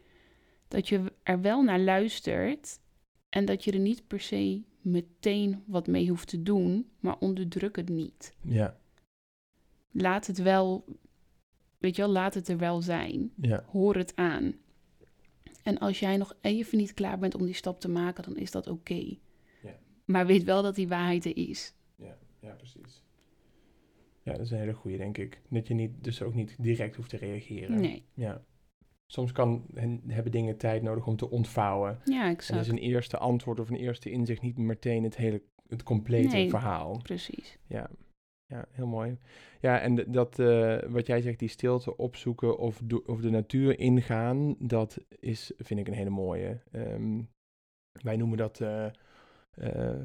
[0.68, 2.80] dat je er wel naar luistert
[3.28, 7.76] en dat je er niet per se meteen wat mee hoeft te doen, maar onderdruk
[7.76, 8.35] het niet.
[8.42, 8.78] Ja,
[9.92, 10.85] Laat het wel,
[11.78, 13.33] weet je wel, laat het er wel zijn.
[13.37, 14.54] ja, Hoor het aan.
[15.62, 18.51] En als jij nog even niet klaar bent om die stap te maken, dan is
[18.51, 19.16] dat oké.
[19.62, 19.79] Ja.
[20.05, 21.75] Maar weet wel dat die waarheid er is.
[21.96, 23.03] ja, ja, precies.
[24.23, 25.40] Ja, dat is een hele goede, denk ik.
[25.49, 27.81] Dat je niet, dus ook niet direct hoeft te reageren.
[27.81, 28.05] Nee.
[28.14, 28.44] Ja.
[29.07, 29.64] Soms kan,
[30.07, 32.01] hebben dingen tijd nodig om te ontvouwen.
[32.05, 32.61] Ja, En exact.
[32.61, 36.49] is een eerste antwoord of een eerste inzicht niet meteen het hele, het complete Nee.
[36.51, 36.99] verhaal.
[37.03, 37.59] Precies.
[37.66, 37.90] Ja,
[38.50, 39.18] ja heel mooi.
[39.60, 44.56] Ja, en dat, eh, wat jij zegt, die stilte opzoeken of, of de natuur ingaan,
[44.58, 46.60] dat is, vind ik, een hele mooie.
[46.72, 47.20] Ehm,
[48.02, 48.86] wij noemen dat, eh,
[49.50, 50.00] eh,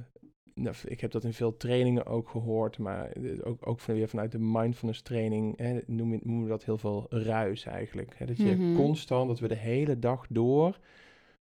[0.53, 4.39] nou, ik heb dat in veel trainingen ook gehoord, maar ook, ook weer vanuit de
[4.39, 8.15] mindfulness training hè, noemen, noemen we dat heel veel ruis eigenlijk.
[8.17, 8.25] Hè?
[8.25, 8.75] Dat je Mhm.
[8.75, 10.79] constant, dat we de hele dag door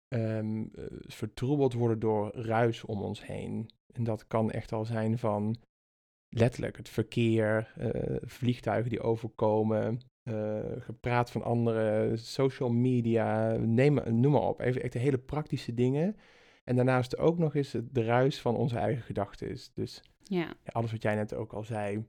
[0.08, 0.62] eh,
[1.06, 3.70] vertroebeld worden door ruis om ons heen.
[3.92, 5.56] En dat kan echt al zijn van
[6.30, 14.32] letterlijk het verkeer, eh, vliegtuigen die overkomen, eh, gepraat van anderen, social media, neem, noem
[14.32, 14.60] maar op.
[14.60, 16.16] Even echt de hele praktische dingen.
[16.64, 19.56] En daarnaast ook nog eens het de ruis van onze eigen gedachten.
[19.74, 20.54] Dus Ja.
[20.64, 22.08] alles wat jij net ook al zei.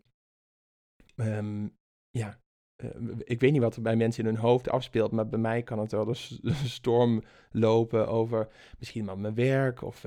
[1.15, 1.67] Ehm,
[2.09, 2.39] ja,
[2.75, 5.63] eh, ik weet niet wat er bij mensen in hun hoofd afspeelt, maar bij mij
[5.63, 6.07] kan het wel
[6.41, 8.47] een storm lopen over
[8.79, 10.05] misschien wel mijn werk of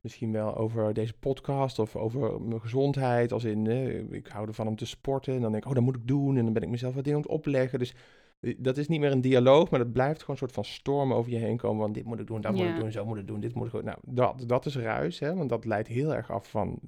[0.00, 3.32] misschien wel over deze podcast of over mijn gezondheid.
[3.32, 5.84] Als in, eh, ik hou ervan om te sporten en dan denk ik, oh, dat
[5.84, 7.78] moet ik doen en dan ben ik mezelf wat dingen aan het opleggen.
[7.78, 7.94] Dus
[8.40, 11.12] eh, dat is niet meer een dialoog, maar dat blijft gewoon een soort van storm
[11.12, 11.80] over je heen komen.
[11.80, 12.74] Want dit moet ik doen, dat moet Ja.
[12.74, 13.84] ik doen, zo moet ik doen, dit moet ik doen.
[13.84, 16.78] Nou, dat, dat is ruis, hè, want dat leidt heel erg af van,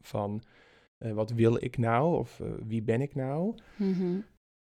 [0.00, 0.42] van
[0.98, 3.54] eh, wat wil ik nou of wie ben ik nou.
[3.76, 4.18] Mhm.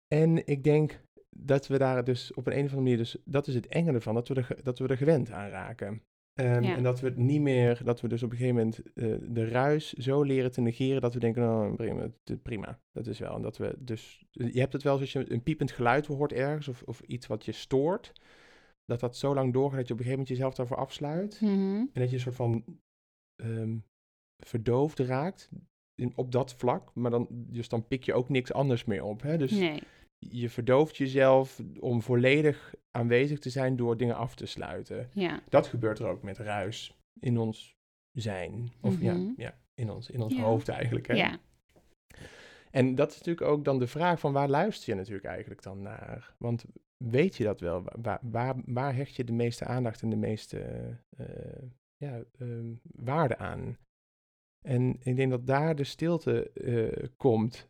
[0.08, 3.46] En ik denk dat we daar dus op een, een of andere manier, dus dat
[3.46, 6.02] is het enge ervan, dat we er, dat we er gewend aan raken.
[6.36, 6.76] Ehm, Ja.
[6.76, 9.48] En dat we het niet meer, dat we dus op een gegeven moment eh, de
[9.48, 13.34] ruis zo leren te negeren dat we denken, nou prima, dat is wel.
[13.34, 16.68] En dat we dus, je hebt het wel als je een piepend geluid hoort ergens
[16.68, 18.12] of, of iets wat je stoort,
[18.84, 21.40] dat dat zo lang doorgaat dat je op een gegeven moment jezelf daarvoor afsluit.
[21.40, 21.76] Mhm.
[21.76, 22.64] En dat je een soort van
[23.42, 23.76] ehm,
[24.44, 25.50] verdoofd raakt
[25.94, 26.94] in, op dat vlak.
[26.94, 29.22] Maar dan, dus dan pik je ook niks anders meer op.
[29.22, 29.36] Hè?
[29.38, 29.82] Dus Nee.
[30.30, 35.08] Je verdooft jezelf om volledig aanwezig te zijn door dingen af te sluiten.
[35.12, 35.42] Ja.
[35.48, 37.76] Dat gebeurt er ook met ruis in ons
[38.12, 38.72] zijn.
[38.80, 39.32] Of ja, Mhm.
[39.36, 40.42] ja, in ons, in ons Ja.
[40.42, 41.06] hoofd eigenlijk.
[41.06, 41.14] Hè?
[41.14, 41.38] Ja.
[42.70, 45.82] En dat is natuurlijk ook dan de vraag van waar luister je natuurlijk eigenlijk dan
[45.82, 46.34] naar?
[46.38, 46.64] Want
[47.04, 47.82] weet je dat wel?
[48.02, 50.58] Waar, waar, waar hecht je de meeste aandacht en de meeste
[51.16, 51.62] eh,
[51.96, 53.76] ja, ehm, waarde aan?
[54.68, 57.68] En ik denk dat daar de stilte eh, komt.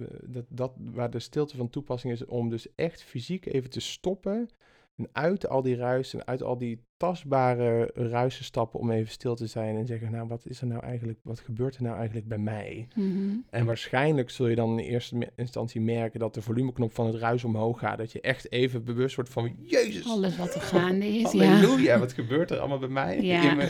[0.00, 3.80] Eh, dat, dat, waar de stilte van toepassing is om dus echt fysiek even te
[3.80, 4.48] stoppen.
[4.96, 9.34] En uit al die ruis en uit al die tastbare ruisen stappen om even stil
[9.34, 12.28] te zijn en zeggen, nou wat is er nou eigenlijk, wat gebeurt er nou eigenlijk
[12.28, 12.88] bij mij?
[12.94, 13.36] Mhm.
[13.50, 17.44] En waarschijnlijk zul je dan in eerste instantie merken dat de volumeknop van het ruis
[17.44, 17.98] omhoog gaat.
[17.98, 21.32] Dat je echt even bewust wordt van, jezus, Alles wat er gaande is.
[21.32, 21.44] ja.
[21.44, 23.20] halleluja, wat gebeurt er allemaal bij mij?
[23.20, 23.68] Ja.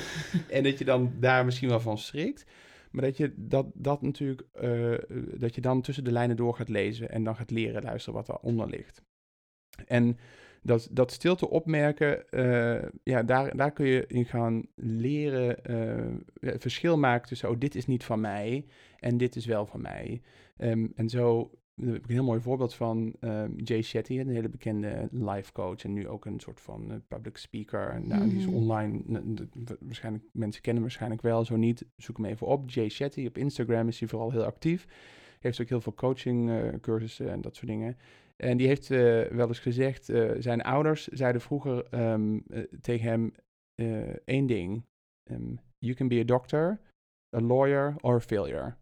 [0.49, 2.45] En dat je dan daar misschien wel van schrikt.
[2.93, 4.95] Maar dat je dat, dat natuurlijk, eh,
[5.39, 8.27] dat je dan tussen de lijnen door gaat lezen en dan gaat leren luisteren wat
[8.27, 9.03] daaronder ligt.
[9.87, 10.19] En
[10.63, 15.57] dat, dat stilte opmerken, eh, ja, daar, daar kun je in gaan leren
[16.41, 18.67] het verschil maken tussen, oh, dit is niet van mij
[18.99, 20.23] en dit is wel van mij.
[20.57, 24.29] Ehm, en zo daar heb ik een heel mooi voorbeeld van ehm, Jay Shetty, een
[24.29, 27.89] hele bekende life coach en nu ook een soort van eh, public speaker.
[27.89, 28.55] En, nou, Die is Mhm.
[28.57, 29.01] online,
[29.81, 31.87] waarschijnlijk, mensen kennen hem waarschijnlijk wel, zo niet.
[31.97, 32.71] Zoek hem even op.
[32.71, 34.87] Jay Shetty, op Instagram is hij vooral heel actief.
[35.41, 37.97] Heeft ook heel veel coaching eh, cursussen en dat soort dingen.
[38.37, 43.09] En die heeft eh, wel eens gezegd, eh, zijn ouders zeiden vroeger ehm, eh, tegen
[43.09, 43.33] hem
[43.75, 44.83] eh, één ding.
[45.31, 46.81] ehm, you can be a doctor,
[47.37, 48.75] a lawyer or a failure.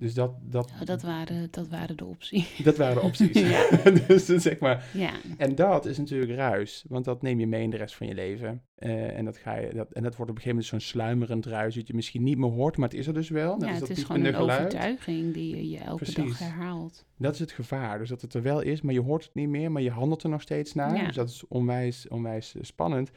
[0.00, 2.56] Dus dat, dat, dat, waren, dat waren de opties.
[2.64, 3.40] dat waren de opties.
[3.50, 3.90] Ja.
[4.06, 4.84] dus dat zeg maar.
[4.94, 5.10] Ja.
[5.36, 8.14] En dat is natuurlijk ruis, want dat neem je mee in de rest van je
[8.14, 8.62] leven.
[8.74, 11.46] Eh, en, dat ga je, dat, en dat wordt op een gegeven moment zo'n sluimerend
[11.46, 13.58] ruis dat je misschien niet meer hoort, maar het is er dus wel.
[13.58, 14.58] Dat ja, is het dat is gewoon een geluid.
[14.58, 16.14] overtuiging die je, elke Precies.
[16.14, 17.06] dag herhaalt.
[17.16, 17.98] Dat is het gevaar.
[17.98, 20.22] Dus dat het er wel is, maar je hoort het niet meer, maar je handelt
[20.22, 20.96] er nog steeds naar.
[20.96, 21.06] Ja.
[21.06, 23.10] Dus dat is onwijs, onwijs eh, spannend.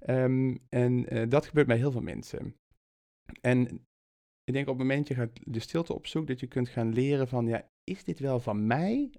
[0.00, 2.54] Ehm, en eh, dat gebeurt bij heel veel mensen.
[3.40, 3.86] En
[4.48, 7.28] ik denk op het moment je gaat de stilte opzoeken, dat je kunt gaan leren
[7.28, 9.10] van, ja, is dit wel van mij?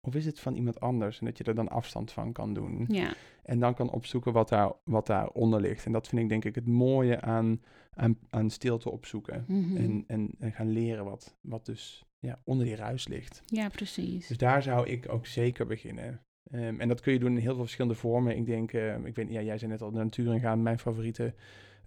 [0.00, 1.18] Of is het van iemand anders?
[1.20, 2.84] En dat je er dan afstand van kan doen.
[2.88, 5.86] Ja, En dan kan opzoeken wat, daar, wat daaronder ligt.
[5.86, 9.44] En dat vind ik denk ik het mooie aan, aan, aan stilte opzoeken.
[9.48, 9.76] mhm.
[9.76, 13.42] En, en, en gaan leren wat, wat dus ja, onder die ruis ligt.
[13.46, 14.26] ja precies.
[14.26, 16.22] Dus daar zou ik ook zeker beginnen.
[16.50, 18.36] Ehm, en dat kun je doen in heel veel verschillende vormen.
[18.36, 20.62] Ik denk, ehm, ik weet, ja, jij zei net al de natuur ingaan.
[20.62, 21.34] Mijn favoriete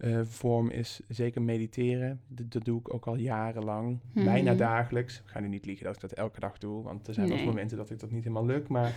[0.02, 2.22] eh, vorm is zeker mediteren.
[2.28, 4.00] Dat, dat doe ik ook al jarenlang.
[4.14, 4.26] Mhm.
[4.26, 5.20] Bijna dagelijks.
[5.20, 6.84] Ik ga nu niet liegen dat ik dat elke dag doe.
[6.84, 7.46] Want er zijn ook Nee.
[7.46, 8.68] momenten dat ik dat niet helemaal lukt.
[8.68, 8.94] Maar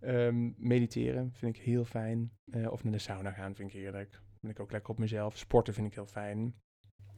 [0.00, 2.30] ehm, mediteren vind ik heel fijn.
[2.50, 4.20] Eh, of naar de sauna gaan vind ik heerlijk.
[4.40, 5.38] Ben ik ook lekker op mezelf.
[5.38, 6.54] Sporten vind ik heel fijn.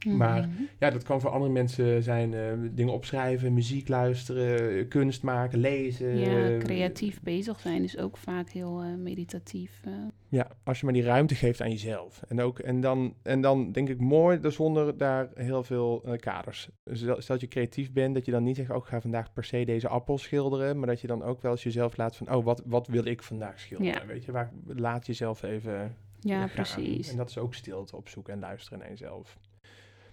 [0.05, 0.61] Maar- Mhm.
[0.79, 6.17] Ja, dat kan voor andere mensen zijn eh, dingen opschrijven, muziek luisteren, kunst maken, lezen.
[6.17, 9.81] Ja, eh, creatief bezig zijn is ook vaak heel eh, meditatief.
[10.29, 12.21] Ja, als je maar die ruimte geeft aan jezelf.
[12.27, 16.69] En, ook, en, dan, en dan denk ik mooi, zonder daar heel veel kaders.
[16.83, 19.43] Dus stel dat je creatief bent, dat je dan niet zegt, ook ga vandaag per
[19.43, 20.77] se deze appel schilderen.
[20.77, 23.23] Maar dat je dan ook wel eens jezelf laat van, oh, wat, wat wil ik
[23.23, 23.93] vandaag schilderen?
[24.01, 24.05] Ja.
[24.05, 27.11] Weet je, waar, laat jezelf even ja, precies.
[27.11, 29.37] En dat is ook stilte opzoeken en luisteren naar jezelf.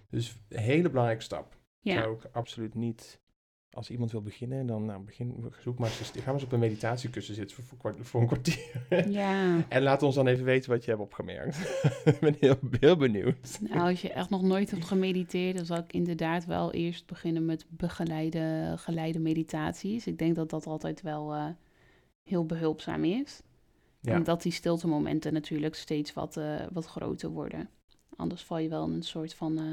[0.09, 1.57] Dus een hele belangrijke stap.
[1.79, 3.19] Ja, Zou ik absoluut niet.
[3.69, 6.09] Als iemand wil beginnen, dan nou, begin, zoek maar eens.
[6.09, 8.85] Ga maar eens op een meditatiekussen zitten voor, voor, een kwartier.
[9.09, 9.59] ja.
[9.69, 11.57] en laat ons dan even weten wat je hebt opgemerkt.
[12.05, 13.59] ik ben heel, heel benieuwd.
[13.61, 17.45] Nou, als je echt nog nooit hebt gemediteerd, dan zal ik inderdaad wel eerst beginnen
[17.45, 20.07] met begeleide geleide meditaties.
[20.07, 21.45] Ik denk dat dat altijd wel eh,
[22.23, 23.41] heel behulpzaam is.
[24.01, 27.69] Ja, En dat die stilte momenten natuurlijk steeds wat, eh, wat groter worden.
[28.15, 29.63] Anders val je wel in een soort van, eh,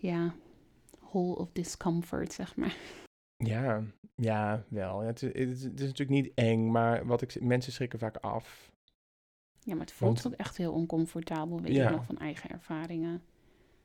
[0.00, 0.34] ja,
[0.98, 2.76] hole of discomfort, zeg maar.
[3.36, 3.82] ja,
[4.14, 5.00] ja wel.
[5.02, 7.98] Ja, het, is, het, is, het is natuurlijk niet eng, maar wat ik, mensen schrikken
[7.98, 8.70] vaak af.
[9.62, 11.84] Ja, maar het voelt Want- ook echt heel oncomfortabel, weet Ja.
[11.88, 13.22] ik nog van eigen ervaringen.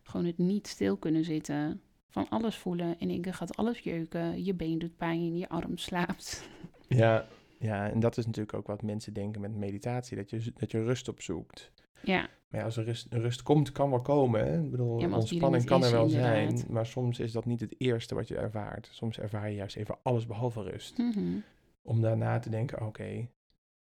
[0.04, 2.99] Gewoon het niet stil kunnen zitten, van alles voelen.
[2.99, 6.49] In één keer gaat alles jeuken, je been doet pijn, je arm slaapt.
[6.88, 7.28] Ja,
[7.60, 10.84] ja, en dat is natuurlijk ook wat mensen denken met meditatie, dat je, dat je
[10.84, 11.71] rust opzoekt.
[12.06, 14.46] Ja, Maar ja, als er rust, rust komt, kan wel komen.
[14.46, 14.62] Hè?
[14.63, 18.15] Ik bedoel, Ja, ontspanning kan er wel zijn, maar soms is dat niet het eerste
[18.15, 18.89] wat je ervaart.
[18.91, 20.98] Soms ervaar je juist even alles behalve rust.
[20.98, 21.38] mhm.
[21.82, 23.28] Om daarna te denken, oké,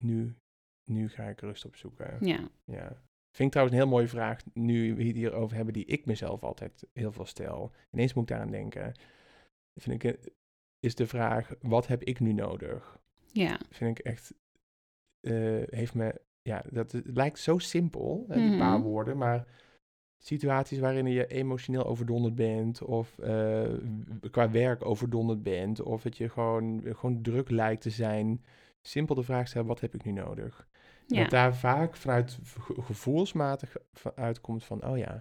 [0.05, 0.35] nu,
[0.85, 2.17] nu ga ik rust opzoeken.
[2.21, 2.49] ja.
[2.65, 3.03] Ja.
[3.31, 6.43] Vind ik trouwens een heel mooie vraag, nu we het hierover hebben, die ik mezelf
[6.43, 7.73] altijd heel veel stel.
[7.91, 8.93] Ineens moet ik daaraan denken.
[9.75, 10.27] Vind ik, eh,
[10.81, 12.99] is de vraag, wat heb ik nu nodig?
[13.33, 13.61] ja.
[13.71, 14.35] Vind ik echt,
[15.21, 18.59] eh, heeft me, ja, dat het lijkt zo simpel, hè, die Mhm.
[18.59, 19.45] paar woorden, maar
[20.23, 23.73] situaties waarin je emotioneel overdonderd bent, of eh,
[24.31, 28.45] qua werk overdonderd bent, of dat je gewoon, gewoon druk lijkt te zijn,
[28.83, 30.69] simpel de vraag stellen, wat heb ik nu nodig?
[31.07, 31.21] Ja.
[31.21, 35.21] Dat daar vaak vanuit ge- gevoelsmatig van uitkomt van, oh ja,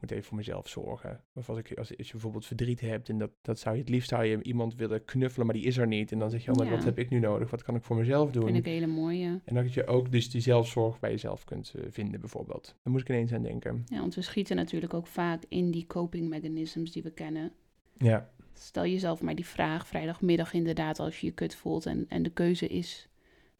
[0.00, 1.20] moet even voor mezelf zorgen.
[1.34, 3.90] Of als, ik, als, als je bijvoorbeeld verdriet hebt en dat, dat zou je het
[3.90, 6.12] liefst zou je iemand willen knuffelen, maar die is er niet.
[6.12, 6.72] En dan zeg je, oh, maar Ja.
[6.72, 7.50] wat heb ik nu nodig?
[7.50, 8.44] Wat kan ik voor mezelf doen?
[8.44, 9.40] Vind ik hele mooie.
[9.44, 12.64] En dat je ook dus die zelfzorg bij jezelf kunt eh, vinden bijvoorbeeld.
[12.82, 13.84] Daar moest ik ineens aan denken.
[13.86, 17.52] Ja, want we schieten natuurlijk ook vaak in die coping mechanisms die we kennen.
[17.98, 22.22] Ja, Stel jezelf maar die vraag vrijdagmiddag inderdaad als je je kut voelt en, en
[22.22, 23.08] de keuze is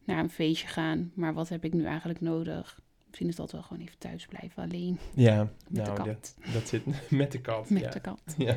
[0.04, 1.12] naar een feestje gaan.
[1.14, 2.80] Maar wat heb ik nu eigenlijk nodig?
[3.18, 5.42] Misschien is dat wel gewoon even thuis blijven alleen ja.
[5.68, 6.36] met nou, de dat- kat.
[6.52, 7.70] Dat, zit met de kat.
[7.70, 7.90] met ja.
[7.90, 8.34] de kat.
[8.38, 8.56] Ja.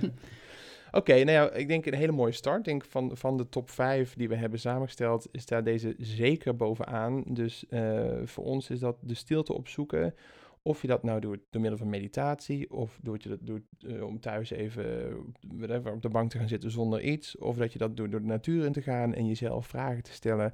[0.91, 2.58] Oké, nou ja, ik denk een hele mooie start.
[2.58, 6.56] Ik denk van, van de top 5 die we hebben samengesteld, is daar deze zeker
[6.56, 7.24] bovenaan.
[7.28, 10.15] Dus eh, voor ons is dat de stilte opzoeken.
[10.62, 14.04] Of je dat nou doet door middel van meditatie, of doet je dat doet eh,
[14.04, 15.15] om thuis even
[15.58, 17.38] whatever, op de bank te gaan zitten zonder iets.
[17.38, 20.12] Of dat je dat doet door de natuur in te gaan en jezelf vragen te
[20.13, 20.54] stellen.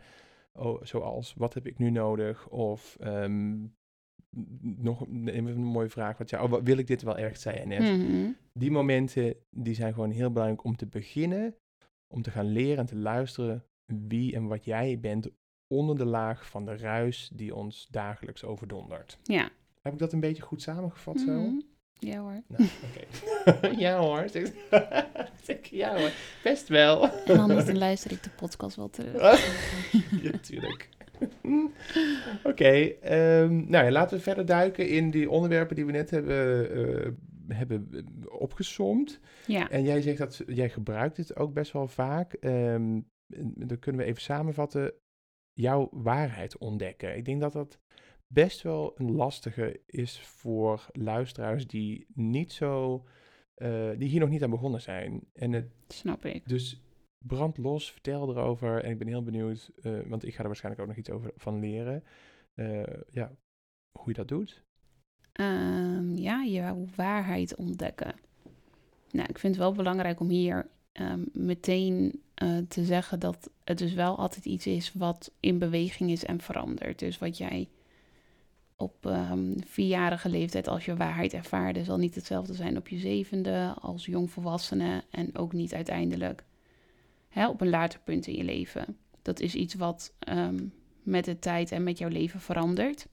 [0.54, 2.48] Oh, zoals, wat heb ik nu nodig?
[2.48, 3.56] Of ehm,
[4.62, 6.18] nog een, mooie vraag.
[6.18, 7.68] Wat, ja, oh, wat- wil ik dit wel echt zijn?
[7.68, 7.80] net?
[7.80, 8.30] Mhm.
[8.54, 11.56] die momenten die zijn gewoon heel belangrijk om te beginnen,
[12.14, 15.30] om te gaan leren en te luisteren wie en wat jij bent
[15.68, 19.18] onder de laag van de ruis die ons dagelijks overdondert.
[19.24, 19.50] Ja.
[19.82, 21.32] Heb ik dat een beetje goed samengevat zo?
[21.32, 21.60] Mhm.
[22.00, 22.42] Ja hoor.
[22.48, 22.70] Nou,
[23.86, 24.26] ja hoor.
[25.72, 26.12] Ja hoor.
[26.44, 27.10] Best wel.
[27.26, 29.22] En anders dan luister ik de podcast wel terug.
[30.24, 30.90] ja, tuurlijk.
[32.44, 36.72] Oké, ehm, nou ja, laten we verder duiken in die onderwerpen die we net hebben,
[36.72, 37.12] eh,
[37.48, 37.90] hebben
[38.40, 39.20] opgesomd.
[39.48, 39.70] Ja.
[39.70, 42.34] En jij zegt dat jij gebruikt het ook best wel vaak.
[42.34, 43.00] Ehm,
[43.56, 44.94] dan kunnen we even samenvatten.
[45.54, 47.16] Jouw waarheid ontdekken.
[47.18, 47.80] Ik denk dat dat
[48.28, 53.04] best wel een lastige is voor luisteraars die niet zo,
[53.56, 55.22] eh, die hier nog niet aan begonnen zijn.
[55.34, 56.48] En het, Snap ik.
[56.48, 56.85] dus
[57.28, 58.84] brand los, vertel erover.
[58.84, 61.32] En ik ben heel benieuwd, eh, want ik ga er waarschijnlijk ook nog iets over
[61.36, 62.04] van leren.
[62.54, 63.32] Eh, ja,
[63.92, 64.64] hoe je dat doet?
[65.32, 68.16] Ehm, ja, je waarheid ontdekken.
[69.12, 73.78] Nou, ik vind het wel belangrijk om hier ehm, meteen eh, te zeggen dat het
[73.78, 77.00] dus wel altijd iets is wat in beweging is en verandert.
[77.00, 77.70] Dus wat jij
[78.76, 83.74] op um, vierjarige leeftijd als je waarheid ervaarde, zal niet hetzelfde zijn op je zevende
[83.82, 86.44] als jongvolwassene en ook niet uiteindelijk
[87.36, 88.98] hè, op een later punt in je leven.
[89.22, 90.14] Dat is iets wat
[91.04, 93.08] met de tijd en met jouw leven verandert.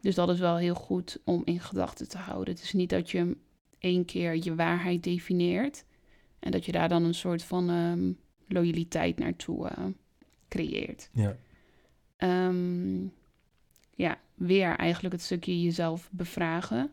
[0.00, 2.54] Dus dat is wel heel goed om in gedachten te houden.
[2.54, 3.36] Het is niet dat je
[3.78, 5.84] één keer je waarheid definieert
[6.38, 9.86] en dat je daar dan een soort van um, loyaliteit naartoe uh,
[10.48, 11.10] creëert.
[11.12, 11.36] Ja.
[12.46, 13.12] Um,
[13.94, 16.90] ja, weer eigenlijk het stukje jezelf bevragen.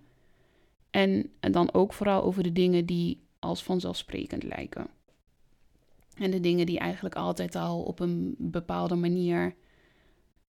[0.90, 4.88] En, en dan ook vooral over de dingen die als vanzelfsprekend lijken.
[6.16, 9.56] En de dingen die eigenlijk altijd al op een bepaalde manier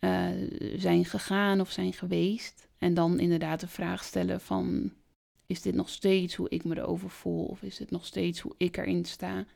[0.00, 0.30] uh,
[0.76, 2.68] zijn gegaan of zijn geweest.
[2.78, 4.92] En dan inderdaad de vraag stellen van,
[5.46, 7.44] is dit nog steeds hoe ik me erover voel?
[7.44, 9.46] Of is dit nog steeds hoe ik erin sta?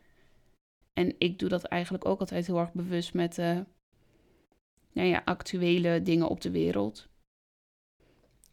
[0.93, 3.59] En ik doe dat eigenlijk ook altijd heel erg bewust met uh,
[4.91, 7.07] nou ja, actuele dingen op de wereld.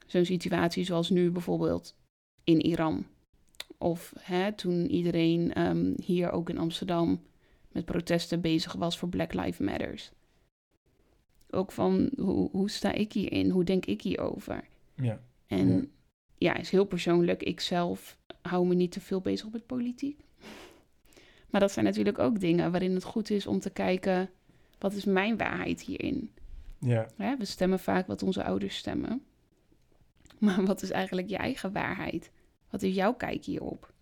[0.07, 1.97] Zo'n situatie zoals nu bijvoorbeeld
[2.45, 3.07] in Iran.
[3.79, 7.27] Of hè, toen iedereen um, hier ook in Amsterdam
[7.69, 10.13] met protesten bezig was voor Black Lives Matters.
[11.51, 13.51] Ook van hoe, hoe sta ik hierin?
[13.51, 14.65] Hoe denk ik hierover?
[14.95, 15.21] Ja.
[15.47, 15.85] En Ja.
[16.39, 17.43] ja, is heel persoonlijk.
[17.43, 20.21] Ik zelf hou me niet te veel bezig met politiek.
[21.51, 24.31] Maar dat zijn natuurlijk ook dingen waarin het goed is om te kijken...
[24.79, 26.31] wat is mijn waarheid hierin?
[26.79, 27.07] Ja.
[27.17, 29.23] Hè, we stemmen vaak wat onze ouders stemmen.
[30.39, 32.31] Maar wat is eigenlijk je eigen waarheid?
[32.71, 33.93] Wat is jouw kijk hierop?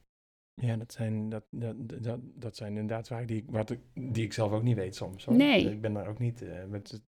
[0.61, 4.25] Ja, dat zijn, dat, dat, dat, dat zijn inderdaad vragen die ik, wat ik, die
[4.25, 5.25] ik zelf ook niet weet soms.
[5.25, 5.37] Hoor.
[5.37, 5.71] Nee.
[5.71, 7.03] Ik ben daar ook niet eh, met.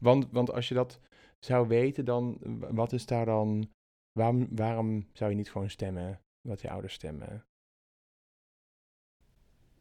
[0.00, 1.00] Want, want als je dat
[1.38, 3.68] zou weten, dan w- wat is daar dan.
[4.12, 7.46] Waarom, waarom zou je niet gewoon stemmen wat je ouders stemmen?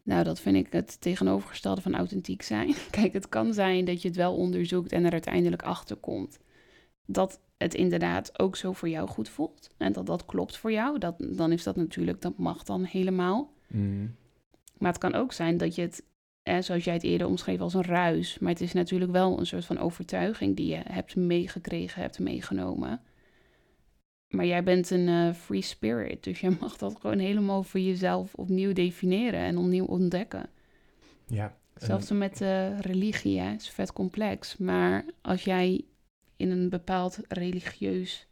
[0.04, 2.74] Nou, dat vind ik het tegenovergestelde van authentiek zijn.
[2.92, 6.40] Kijk, het kan zijn dat je het wel onderzoekt en er uiteindelijk achter komt
[7.06, 10.98] dat het inderdaad ook zo voor jou goed voelt en dat dat klopt voor jou.
[10.98, 13.54] Dat, dan is dat natuurlijk, dat mag dan helemaal.
[13.68, 14.16] Mm.
[14.78, 16.04] Maar het kan ook zijn dat je het,
[16.44, 18.40] eh, zoals jij het eerder omschreef, als een ruis.
[18.40, 23.02] Maar het is natuurlijk wel een soort van overtuiging die je hebt meegekregen, hebt meegenomen.
[24.28, 28.34] Maar jij bent een eh, free spirit, dus jij mag dat gewoon helemaal voor jezelf
[28.34, 30.50] opnieuw definiëren en opnieuw ontdekken.
[31.28, 31.58] Ja.
[31.76, 34.58] Zelfs met eh, religie, hè, is vet complex.
[34.58, 35.86] Maar als jij
[36.44, 38.28] in een bepaald religieus,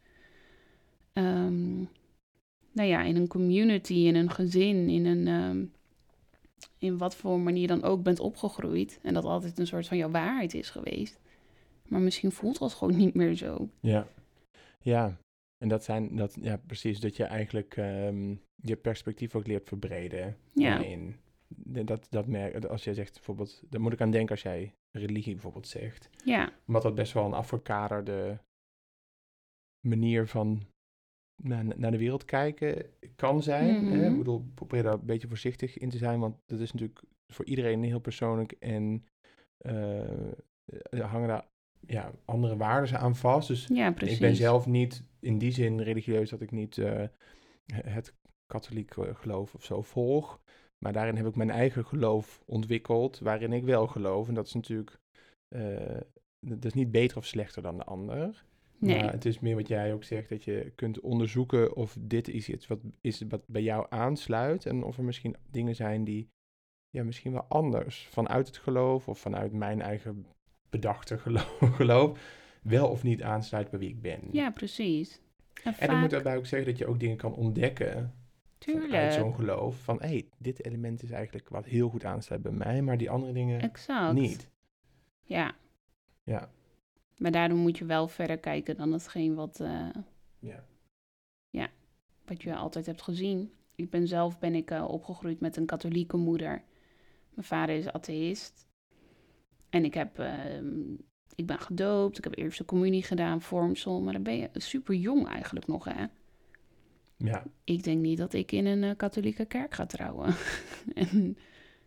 [1.12, 1.76] ehm,
[2.72, 5.64] nou ja, in een community, in een gezin, in een, ehm,
[6.78, 10.10] in wat voor manier dan ook bent opgegroeid en dat altijd een soort van jouw
[10.10, 11.20] waarheid is geweest,
[11.88, 13.68] maar misschien voelt dat gewoon niet meer zo.
[13.80, 14.06] Ja.
[14.82, 15.16] Ja.
[15.58, 20.36] En dat zijn, dat, ja, precies, dat je eigenlijk ehm, je perspectief ook leert verbreden.
[20.54, 20.78] Ja.
[21.46, 24.72] De- Dat, dat merk, als jij zegt bijvoorbeeld, daar moet ik aan denken als jij
[24.92, 26.10] religie bijvoorbeeld zegt.
[26.24, 28.38] Ja, Omdat dat best wel een afgekaderde
[29.86, 30.62] manier van
[31.42, 33.86] naar, naar de wereld kijken kan zijn.
[33.86, 33.96] hè?
[33.98, 34.12] Mhm.
[34.12, 37.02] Ik bedoel, probeer daar een beetje voorzichtig in te zijn, want dat is natuurlijk
[37.32, 39.06] voor iedereen heel persoonlijk en
[39.56, 40.32] eh,
[40.90, 41.46] er hangen daar
[41.86, 43.48] ja, andere waarden aan vast.
[43.48, 47.08] Dus ja, ik ben zelf niet in die zin religieus dat ik niet eh,
[47.74, 48.14] het
[48.46, 50.40] katholiek geloof of zo volg.
[50.82, 54.28] Maar daarin heb ik mijn eigen geloof ontwikkeld, waarin ik wel geloof.
[54.28, 54.98] En dat is natuurlijk,
[55.48, 56.00] eh,
[56.40, 58.44] dat is niet beter of slechter dan de ander.
[58.78, 62.28] Nee, Maar het is meer wat jij ook zegt, dat je kunt onderzoeken of dit
[62.28, 64.66] is iets wat, is wat bij jou aansluit.
[64.66, 66.28] En of er misschien dingen zijn die
[66.90, 70.26] ja, misschien wel anders vanuit het geloof of vanuit mijn eigen
[70.70, 72.18] bedachte geloof, geloof
[72.62, 74.20] wel of niet aansluit bij wie ik ben.
[74.30, 75.20] ja, precies.
[75.62, 78.14] En, En dan moet vaak, daarbij ook zeggen dat je ook dingen kan ontdekken
[78.64, 79.76] tuurlijk, zo'n geloof.
[79.76, 83.10] Van hé, hey, dit element is eigenlijk wat heel goed aansluit bij mij, maar die
[83.10, 84.14] andere dingen exact.
[84.14, 84.50] niet.
[85.22, 85.54] Ja,
[86.24, 86.50] Ja,
[87.16, 89.88] maar daarom moet je wel verder kijken dan hetgeen wat, eh,
[90.38, 90.64] ja.
[92.24, 93.52] wat je altijd hebt gezien.
[93.74, 96.64] Ik ben zelf ben ik eh, opgegroeid met een katholieke moeder.
[97.34, 98.68] Mijn vader is atheïst.
[99.70, 100.92] En ik, heb, ehm,
[101.34, 104.02] ik ben gedoopt, ik heb eerste communie gedaan, vormsel.
[104.02, 106.06] Maar dan ben je super jong eigenlijk nog, hè?
[107.16, 110.34] Ja, Ik denk niet dat ik in een eh, katholieke kerk ga trouwen.
[110.94, 111.36] en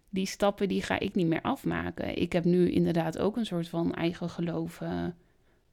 [0.09, 2.17] die stappen die ga ik niet meer afmaken.
[2.17, 5.07] Ik heb nu inderdaad ook een soort van eigen geloof eh,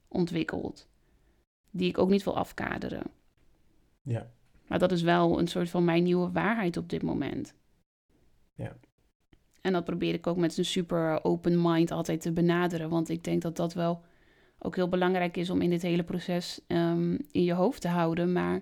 [0.07, 0.89] ontwikkeld.
[1.71, 3.03] Die ik ook niet wil afkaderen.
[4.01, 4.31] ja,
[4.67, 7.55] Maar dat is wel een soort van mijn nieuwe waarheid op dit moment.
[8.53, 8.77] Ja.
[9.61, 12.89] En dat probeer ik ook met een super open mind altijd te benaderen.
[12.89, 14.03] Want ik denk dat dat wel
[14.59, 18.31] ook heel belangrijk is om in dit hele proces ehm, in je hoofd te houden.
[18.31, 18.61] Maar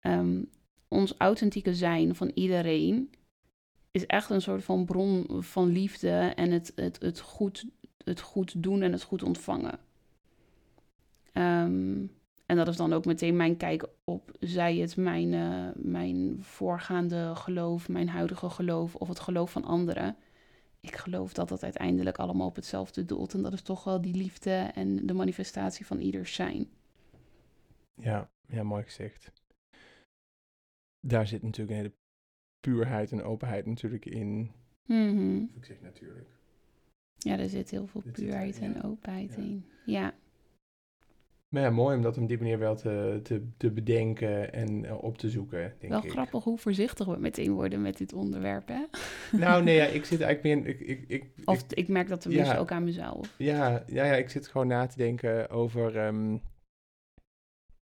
[0.00, 0.42] ehm,
[0.88, 3.10] ons authentieke zijn van iedereen
[3.90, 7.66] is echt een soort van bron van liefde en het, het, het, goed,
[8.04, 9.78] het goed doen en het goed ontvangen.
[11.32, 12.06] Ehm,
[12.46, 17.32] en dat is dan ook meteen mijn kijk op, zij het mijn, eh, mijn voorgaande
[17.34, 20.16] geloof, mijn huidige geloof of het geloof van anderen.
[20.80, 23.34] Ik geloof dat dat uiteindelijk allemaal op hetzelfde doelt.
[23.34, 26.68] En dat is toch wel die liefde en de manifestatie van ieders zijn.
[27.94, 29.32] Ja, ja, mooi gezegd.
[31.00, 31.94] Daar zit natuurlijk een hele
[32.60, 34.50] puurheid en openheid natuurlijk in.
[34.86, 35.36] Mhm.
[35.36, 36.28] Ik zeg natuurlijk.
[37.18, 39.42] Ja, er zit heel veel Dit puurheid en openheid Ja.
[39.42, 39.64] in.
[39.84, 40.14] Ja,
[41.48, 45.02] Maar ja, mooi om dat op die manier wel te, te, te bedenken en eh,
[45.02, 46.10] op te zoeken, denk wel ik.
[46.10, 48.84] grappig hoe voorzichtig we meteen worden met dit onderwerp, hè?
[49.38, 50.80] Nou, nee, ja, ik zit eigenlijk meer in...
[50.80, 52.58] Ik, ik, ik, Of ik- ik merk dat tenminste ja.
[52.60, 53.34] ook aan mezelf.
[53.38, 55.96] ja, ja, ja, ik zit gewoon na te denken over...
[55.98, 56.36] ehm,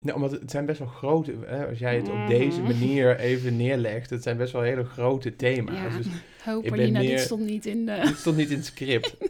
[0.04, 1.32] nou, omdat het zijn best wel grote...
[1.46, 2.70] Hè, als jij het op deze Mhm.
[2.72, 5.74] manier even neerlegt, het zijn best wel hele grote thema's.
[5.76, 6.06] Ja, Dus
[6.44, 9.14] ho, Paulina, meer- dit stond niet in de dit stond niet in het script.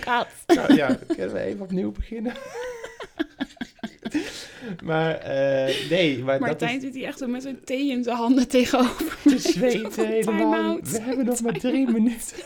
[0.00, 0.26] kat.
[0.46, 2.32] Nou, ja, kunnen we even opnieuw beginnen?
[4.84, 8.02] maar eh, nee, maar dat Martijn is zit hier echt zo met zijn thee in
[8.02, 9.16] zijn handen tegenover.
[9.22, 10.78] te zweten helemaal.
[10.82, 12.36] We hebben nog maar drie minuten.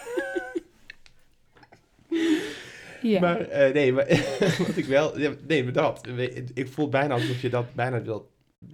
[3.03, 3.21] Ja.
[3.21, 4.07] Maar eh, nee, maar
[4.67, 5.13] wat ik wel...
[5.47, 6.09] Nee, maar dat.
[6.55, 8.31] Ik voel bijna alsof je dat bijna wil,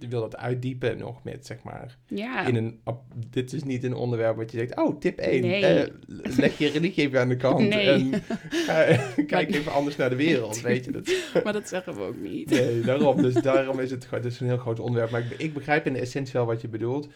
[0.09, 1.97] wil dat uitdiepen nog met, zeg maar...
[2.07, 2.45] ja.
[2.47, 2.79] In een,
[3.29, 4.77] dit is niet een onderwerp wat je denkt...
[4.77, 5.41] Oh, tip 1.
[5.41, 5.91] Nee.
[6.37, 7.59] leg je religie even aan de kant.
[7.75, 8.09] Nee.
[8.67, 10.91] En kijk even anders naar de wereld, weet je.
[10.91, 12.49] Dat, maar dat zeggen we ook niet.
[12.49, 13.21] Nee, daarom.
[13.21, 15.11] Dus daarom is het, het is een heel groot onderwerp.
[15.11, 17.07] Maar ik, ik begrijp in de essentie wel wat je bedoelt.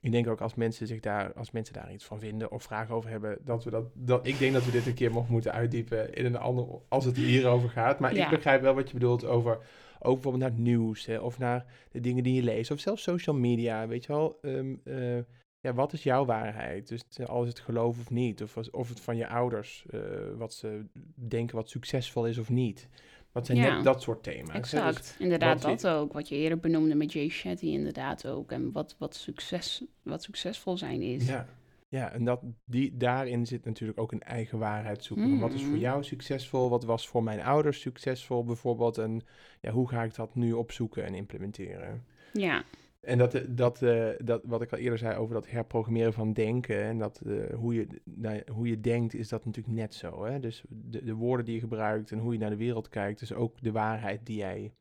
[0.00, 2.94] Ik denk ook als mensen, zich daar, als mensen daar iets van vinden of vragen
[2.94, 5.52] over hebben, dat we dat, dat ik denk dat we dit een keer nog moeten
[5.52, 7.98] uitdiepen in een ander, als het hierover gaat.
[7.98, 8.24] Maar Ja.
[8.24, 9.52] ik begrijp wel wat je bedoelt over,
[9.98, 13.02] ook bijvoorbeeld naar het nieuws hè, of naar de dingen die je leest of zelfs
[13.02, 14.38] social media, weet je wel.
[14.42, 15.18] Ehm, eh,
[15.60, 16.88] ja, wat is jouw waarheid?
[16.88, 20.00] Dus eh, al is het geloof of niet, of, of het van je ouders, eh,
[20.36, 20.84] wat ze
[21.14, 22.88] denken wat succesvol is of niet.
[23.32, 23.74] Wat zijn Ja.
[23.74, 24.46] net dat soort thema's.
[24.46, 26.12] Dus- Exact, inderdaad dat ook.
[26.12, 28.52] Wat je eerder benoemde met Jay Shetty inderdaad ook.
[28.52, 31.26] En wat, wat, succes, wat succesvol zijn is.
[31.26, 31.46] Ja,
[31.88, 35.38] ja en dat, die, daarin zit natuurlijk ook een eigen waarheid zoeken.
[35.38, 35.80] Wat is voor Mhm.
[35.80, 36.68] jou succesvol?
[36.70, 38.98] Wat was voor mijn ouders succesvol bijvoorbeeld?
[38.98, 39.22] En
[39.60, 42.04] ja, hoe ga ik dat nu opzoeken en implementeren?
[42.32, 42.62] Ja,
[43.06, 46.32] En dat, eh, dat, eh, dat, wat ik al eerder zei over dat herprogrammeren van
[46.32, 50.24] denken en dat eh, hoe, je, nou, hoe je denkt, is dat natuurlijk net zo.
[50.24, 50.40] Hè?
[50.40, 53.32] Dus de, de woorden die je gebruikt en hoe je naar de wereld kijkt, is
[53.32, 54.72] ook de waarheid die jij.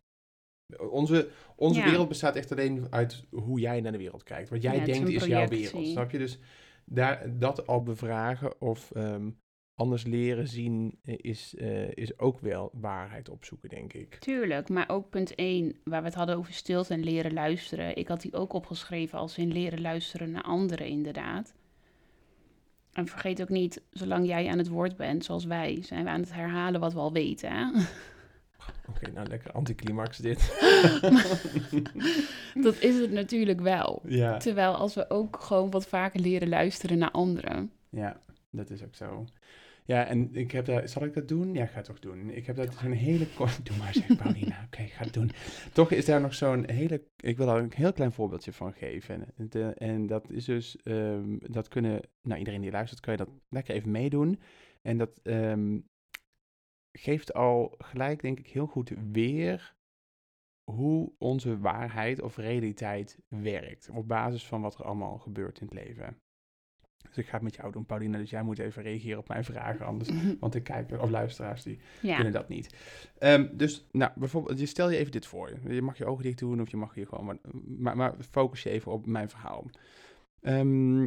[0.89, 1.86] Onze, onze Ja.
[1.86, 4.49] wereld bestaat echt alleen uit hoe jij naar de wereld kijkt.
[4.49, 5.88] Wat jij Ja, denkt is jouw wereld.
[5.88, 6.18] Snap je?
[6.18, 6.39] Dus
[6.86, 9.30] daar, dat al bevragen of ehm,
[9.78, 14.15] anders leren zien, eh, is, eh, is ook wel waarheid opzoeken, denk ik.
[14.15, 14.69] tuurlijk.
[14.69, 17.97] Maar ook punt 1, waar we het hadden over stilte en leren luisteren.
[17.97, 21.53] Ik had die ook opgeschreven als in leren luisteren naar anderen, inderdaad.
[22.91, 26.19] En vergeet ook niet, zolang jij aan het woord bent, zoals wij, zijn we aan
[26.19, 27.51] het herhalen wat we al weten.
[27.51, 27.65] Hè?
[28.89, 30.49] Oké, nou lekker anticlimax dit.
[32.65, 34.01] Dat is het natuurlijk wel.
[34.07, 34.38] ja.
[34.38, 37.71] Terwijl als we ook gewoon wat vaker leren luisteren naar anderen.
[37.89, 38.21] Ja,
[38.51, 39.25] dat is ook zo.
[39.88, 41.53] Ja, en ik heb daar, zal ik dat doen?
[41.53, 42.29] Ja, ik ga het toch doen.
[42.29, 45.31] Ik heb daar zo'n hele korte, doe maar zeg Paulina, oké, ik ga het doen.
[45.73, 49.33] Toch is daar nog zo'n hele, ik wil daar een heel klein voorbeeldje van geven.
[49.35, 53.19] En, de- en dat is dus, ehm, dat kunnen, nou iedereen die luistert, kan je
[53.19, 54.39] dat lekker even meedoen.
[54.81, 55.79] En dat ehm,
[56.91, 59.75] geeft al gelijk, denk ik, heel goed weer
[60.71, 63.89] hoe onze waarheid of realiteit werkt.
[63.89, 66.21] Op basis van wat er allemaal gebeurt in het leven.
[67.08, 68.18] Dus ik ga het met jou doen, Paulina.
[68.18, 69.86] Dus jij moet even reageren op mijn vragen.
[69.86, 72.76] Anders, want de kijkers of luisteraars die Ja, kunnen dat niet.
[73.18, 75.60] Ehm, dus, nou, bijvoorbeeld, je stel je even dit voor.
[75.70, 77.26] Je mag je ogen dicht doen of je mag hier gewoon...
[77.26, 77.38] Maar,
[77.78, 79.66] maar, maar focus je even op mijn verhaal.
[80.41, 81.03] Ehm,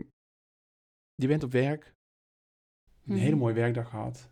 [1.15, 1.93] je bent op werk.
[3.07, 3.39] Een hele Mhm.
[3.39, 4.31] mooie werkdag gehad.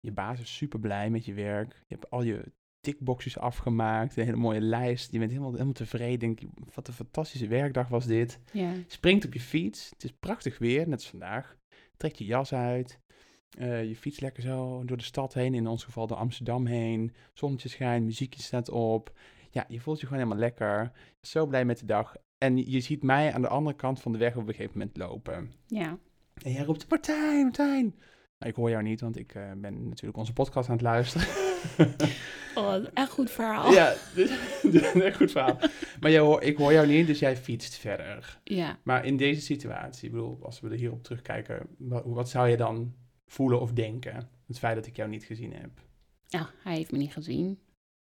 [0.00, 1.72] Je baas is super blij met je werk.
[1.86, 2.52] Je hebt al je
[2.84, 4.16] tickboxjes afgemaakt.
[4.16, 5.12] Een hele mooie lijst.
[5.12, 6.18] Je bent helemaal, helemaal tevreden.
[6.18, 6.40] Denk,
[6.74, 8.40] wat een fantastische werkdag was dit.
[8.52, 8.72] ja.
[8.86, 9.90] Springt op je fiets.
[9.90, 11.56] Het is prachtig weer, net als vandaag.
[11.96, 13.00] Trek je jas uit.
[13.58, 15.54] Eh, je fiets lekker zo door de stad heen.
[15.54, 17.12] In ons geval door Amsterdam heen.
[17.32, 19.12] Zonnetje schijnt, muziekje staat op.
[19.50, 20.92] Ja, je voelt je gewoon helemaal lekker.
[21.20, 22.16] Zo blij met de dag.
[22.38, 24.96] En je ziet mij aan de andere kant van de weg op een gegeven moment
[24.96, 25.52] lopen.
[25.66, 25.98] ja.
[26.42, 27.94] En jij roept, Martijn, Martijn.
[28.38, 31.26] Maar ik hoor jou niet, want ik eh, ben natuurlijk onze podcast aan het luisteren.
[32.54, 33.72] Oh, echt goed verhaal.
[33.72, 34.30] ja, dus-
[35.16, 35.58] goed verhaal.
[36.00, 38.40] Maar jij hoor, ik hoor jou niet, dus jij fietst verder.
[38.44, 38.78] Ja.
[38.82, 42.56] Maar in deze situatie, ik bedoel, als we er hierop terugkijken, wat, wat zou je
[42.56, 42.94] dan
[43.26, 44.28] voelen of denken?
[44.46, 45.70] Het feit dat ik jou niet gezien heb.
[46.26, 47.58] Ja, hij heeft me niet gezien.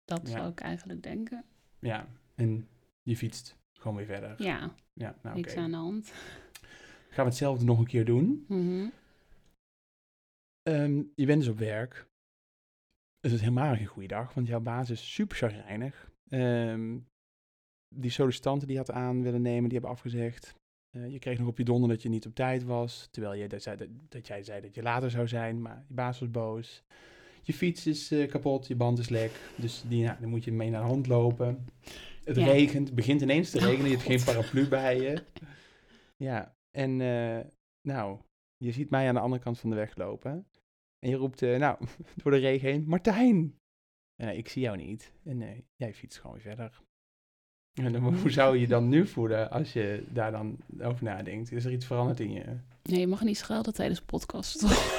[0.06, 0.30] Dat Ja.
[0.38, 1.44] zou ik eigenlijk denken.
[1.80, 2.68] Ja, en
[3.04, 4.34] je fietst gewoon weer verder.
[4.44, 6.12] Ja, Ja, nou niks aan de hand.
[7.10, 8.46] Gaan we hetzelfde nog een keer doen.
[8.48, 8.88] Mhm.
[10.64, 12.08] Ehm, je bent dus op werk.
[13.20, 16.12] Het is helemaal geen goede dag, want jouw baas is super chagrijnig.
[16.30, 16.98] Ehm,
[17.96, 20.56] die sollicitanten die had aan willen nemen, die hebben afgezegd.
[20.90, 23.48] Eh, je kreeg nog op je donder dat je niet op tijd was, terwijl je
[23.48, 26.32] dat, zei, dat, dat jij zei dat je later zou zijn, maar je baas was
[26.32, 26.84] boos.
[27.42, 30.52] Je fiets is eh, kapot, je band is lek, dus die, nou, dan moet je
[30.52, 31.66] mee naar de hand lopen.
[32.24, 32.46] Het Ja.
[32.46, 35.24] regent, het begint ineens te Oh, regenen, je hebt geen paraplu bij je.
[36.18, 37.46] Ja, en eh,
[37.88, 38.20] nou,
[38.58, 40.48] je ziet mij aan de andere kant van de weg lopen.
[41.00, 41.86] En je roept, eh, nou,
[42.24, 43.60] door de regen heen, Martijn!
[44.16, 45.14] Eh, ik zie jou niet.
[45.24, 46.82] En eh, jij fietst gewoon weer verder.
[47.74, 51.52] En dan, hoe zou je je dan nu voelen als je daar dan over nadenkt?
[51.52, 52.58] Is er iets veranderd in je?
[52.84, 54.62] Nee, je mag niet schelden tijdens de podcast.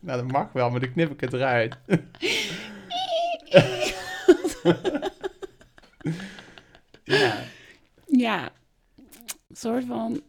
[0.00, 1.78] Nou, dat mag wel, maar dan knip ik het eruit.
[7.04, 7.42] ja,
[8.06, 8.52] ja,
[9.48, 10.22] een soort van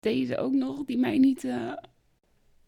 [0.00, 1.44] deze ook nog, die mij niet,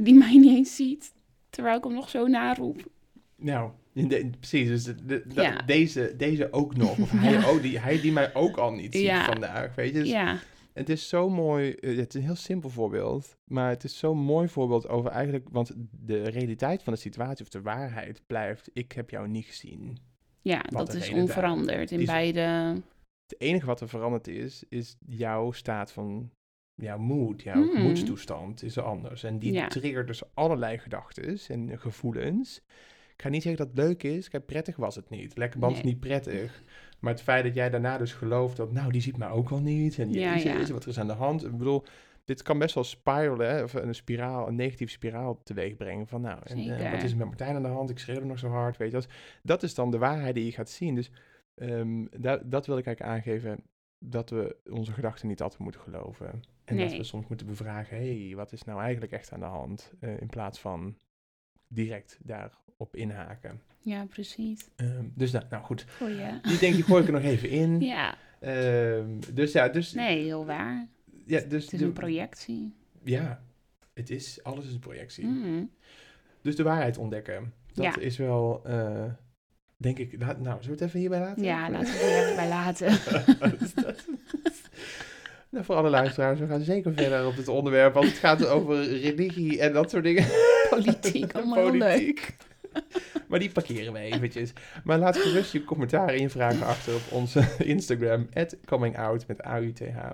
[0.04, 1.12] die mij niet eens ziet.
[1.50, 2.88] Terwijl ik hem nog zo naroep.
[3.36, 4.68] nou, de- precies.
[4.68, 5.62] Dus de- de- de- Ja.
[5.62, 6.98] deze, deze ook nog.
[6.98, 7.46] Of hij, Ja.
[7.48, 9.24] ook, die, hij die mij ook al niet ziet Ja.
[9.24, 9.98] vandaag, weet je.
[10.00, 10.38] Dus ja,
[10.72, 14.18] Het is zo mooi, eh, het is een heel simpel voorbeeld, maar het is zo'n
[14.18, 18.92] mooi voorbeeld over eigenlijk, want de realiteit van de situatie of de waarheid blijft, ik
[18.92, 19.98] heb jou niet gezien.
[20.40, 22.40] ja Wat dat is onveranderd in is- beide.
[23.26, 26.30] Het enige wat er veranderd is, is jouw staat van,
[26.80, 27.70] jouw moed, jouw Mm.
[27.70, 29.24] gemoedstoestand is anders.
[29.24, 29.66] En die Ja.
[29.68, 32.60] triggert dus allerlei gedachten en gevoelens.
[33.14, 35.36] Ik ga niet zeggen dat het leuk is, kijk, prettig was het niet.
[35.36, 35.92] Lekker band is Nee.
[35.92, 36.62] niet prettig.
[37.00, 39.60] Maar het feit dat jij daarna dus gelooft dat, nou, die ziet mij ook wel
[39.60, 39.98] niet.
[39.98, 40.66] En Ja, ja.
[40.72, 41.44] wat er is aan de hand.
[41.44, 41.84] Ik bedoel,
[42.24, 46.06] dit kan best wel spiralen, hè, of een spiraal, een negatieve spiraal teweeg brengen.
[46.06, 47.90] Van nou, en, eh, wat is er met Martijn aan de hand?
[47.90, 48.96] Ik schreeuw nog zo hard, weet je.
[48.96, 49.08] Dat,
[49.42, 50.94] dat is dan de waarheid die je gaat zien.
[50.94, 51.10] Dus
[51.54, 53.58] ehm, da- dat wil ik eigenlijk aangeven,
[54.02, 56.42] dat we onze gedachten niet altijd moeten geloven.
[56.64, 59.46] En dat we soms moeten bevragen, hé, hey, wat is nou eigenlijk echt aan de
[59.46, 59.92] hand?
[60.00, 60.96] Eh, in plaats van
[61.68, 63.62] direct daarop inhaken.
[63.78, 64.68] Ja, precies.
[64.76, 66.40] Ehm, dus dat, nou goed, Goeie.
[66.48, 67.80] die denk ik gooi ik er nog even in.
[67.94, 69.92] Ja, Ehm, dus ja, dus...
[69.92, 70.88] nee, heel waar.
[71.26, 72.74] ja, dus Het is de- een projectie.
[73.02, 73.42] Ja,
[73.94, 75.26] het is, alles is een projectie.
[75.26, 75.70] Mm.
[76.42, 77.96] Dus de waarheid ontdekken, dat Ja.
[77.98, 79.04] is wel, eh,
[79.80, 81.42] denk ik, nou, zullen we het even hierbij laten?
[81.42, 82.88] Ja, laten we het er even bij laten.
[85.50, 88.82] Nou, voor alle luisteraars, we gaan zeker verder op dit onderwerp, want het gaat over
[89.00, 90.26] religie en dat soort dingen.
[90.70, 92.36] Politiek, allemaal leuk.
[93.28, 94.52] Maar die parkeren we eventjes.
[94.84, 98.28] Maar laat gerust je commentaar en je vragen achter op onze Instagram,
[98.64, 100.10] comingout met A-U-T-H.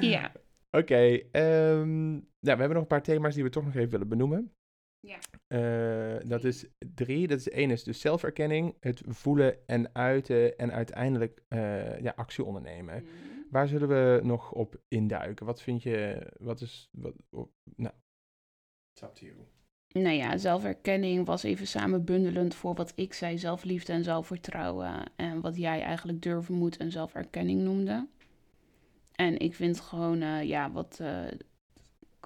[0.00, 0.32] Ja.
[0.70, 4.08] Oké, ehm, nou, we hebben nog een paar thema's die we toch nog even willen
[4.08, 4.52] benoemen.
[5.00, 5.18] Ja.
[5.46, 7.26] Eh, dat is drie.
[7.26, 12.44] Dat is één is dus zelferkenning, het voelen en uiten en uiteindelijk eh, ja, actie
[12.44, 13.04] ondernemen.
[13.50, 15.46] Waar zullen we nog op induiken?
[15.46, 17.94] Wat vind je, wat is, wat, oh, nou,
[18.92, 19.36] it's up to you.
[19.92, 25.12] Nou ja, zelferkenning was even samen bundelend voor wat ik zei, zelfliefde en zelfvertrouwen.
[25.16, 28.08] En wat jij eigenlijk durven moet en zelferkenning noemde.
[29.12, 31.00] En ik vind gewoon, eh, ja, wat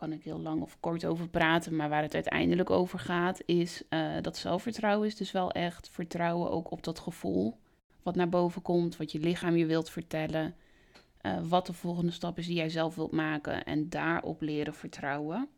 [0.03, 3.83] kan ik heel lang of kort over praten, maar waar het uiteindelijk over gaat, is
[3.89, 7.59] eh, dat zelfvertrouwen is dus wel echt vertrouwen ook op dat gevoel
[8.03, 10.55] wat naar boven komt, wat je lichaam je wilt vertellen,
[11.21, 15.49] eh, wat de volgende stap is die jij zelf wilt maken en daarop leren vertrouwen.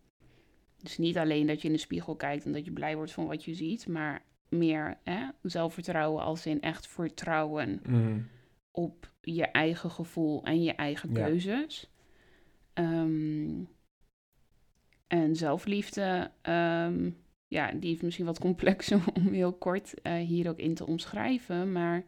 [0.83, 3.27] Dus niet alleen dat je in de spiegel kijkt en dat je blij wordt van
[3.27, 7.81] wat je ziet, maar meer hè, zelfvertrouwen als in echt vertrouwen
[8.71, 11.25] op je eigen gevoel en je eigen Ja.
[11.25, 11.91] keuzes.
[15.07, 17.11] En zelfliefde, ehm,
[17.49, 21.73] ja, die is misschien wat complexer om heel kort eh, hier ook in te omschrijven,
[21.73, 22.05] maar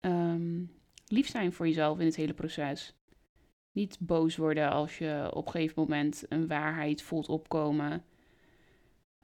[0.00, 0.62] ehm,
[1.06, 2.94] lief zijn voor jezelf in het hele proces.
[3.72, 8.04] Niet boos worden als je op een gegeven moment een waarheid voelt opkomen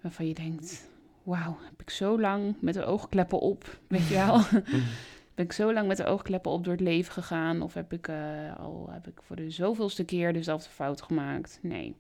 [0.01, 0.91] waarvan je denkt,
[1.23, 4.41] wauw, heb ik zo lang met de oogkleppen op, weet je wel?
[5.35, 7.63] ben ik zo lang met de oogkleppen op door het leven gegaan?
[7.63, 11.59] Of heb ik eh, al heb ik voor de zoveelste keer dezelfde fout gemaakt?
[11.63, 11.97] Nee,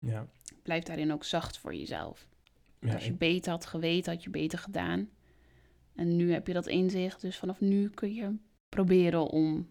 [0.00, 0.26] Ja,
[0.62, 2.28] blijf daarin ook zacht voor jezelf.
[2.80, 5.08] ja Als je ik- beter had geweten, had je beter gedaan.
[5.94, 8.34] En nu heb je dat inzicht, dus vanaf nu kun je
[8.68, 9.68] proberen om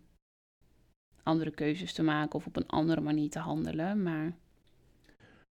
[1.24, 4.04] andere keuzes te maken of op een andere manier te handelen.
[4.04, 4.34] Maar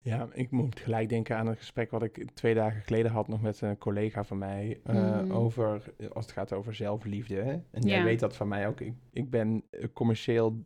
[0.02, 3.40] Ja, ik moet gelijk denken aan een gesprek wat ik twee dagen geleden had nog
[3.42, 4.80] met een collega van mij.
[4.84, 5.32] eh, Mhm.
[5.32, 7.34] Over, als het gaat over zelfliefde.
[7.34, 7.52] Hè?
[7.70, 8.04] En jij Ja.
[8.04, 8.80] weet dat van mij ook.
[8.80, 10.64] Ik, ik ben commercieel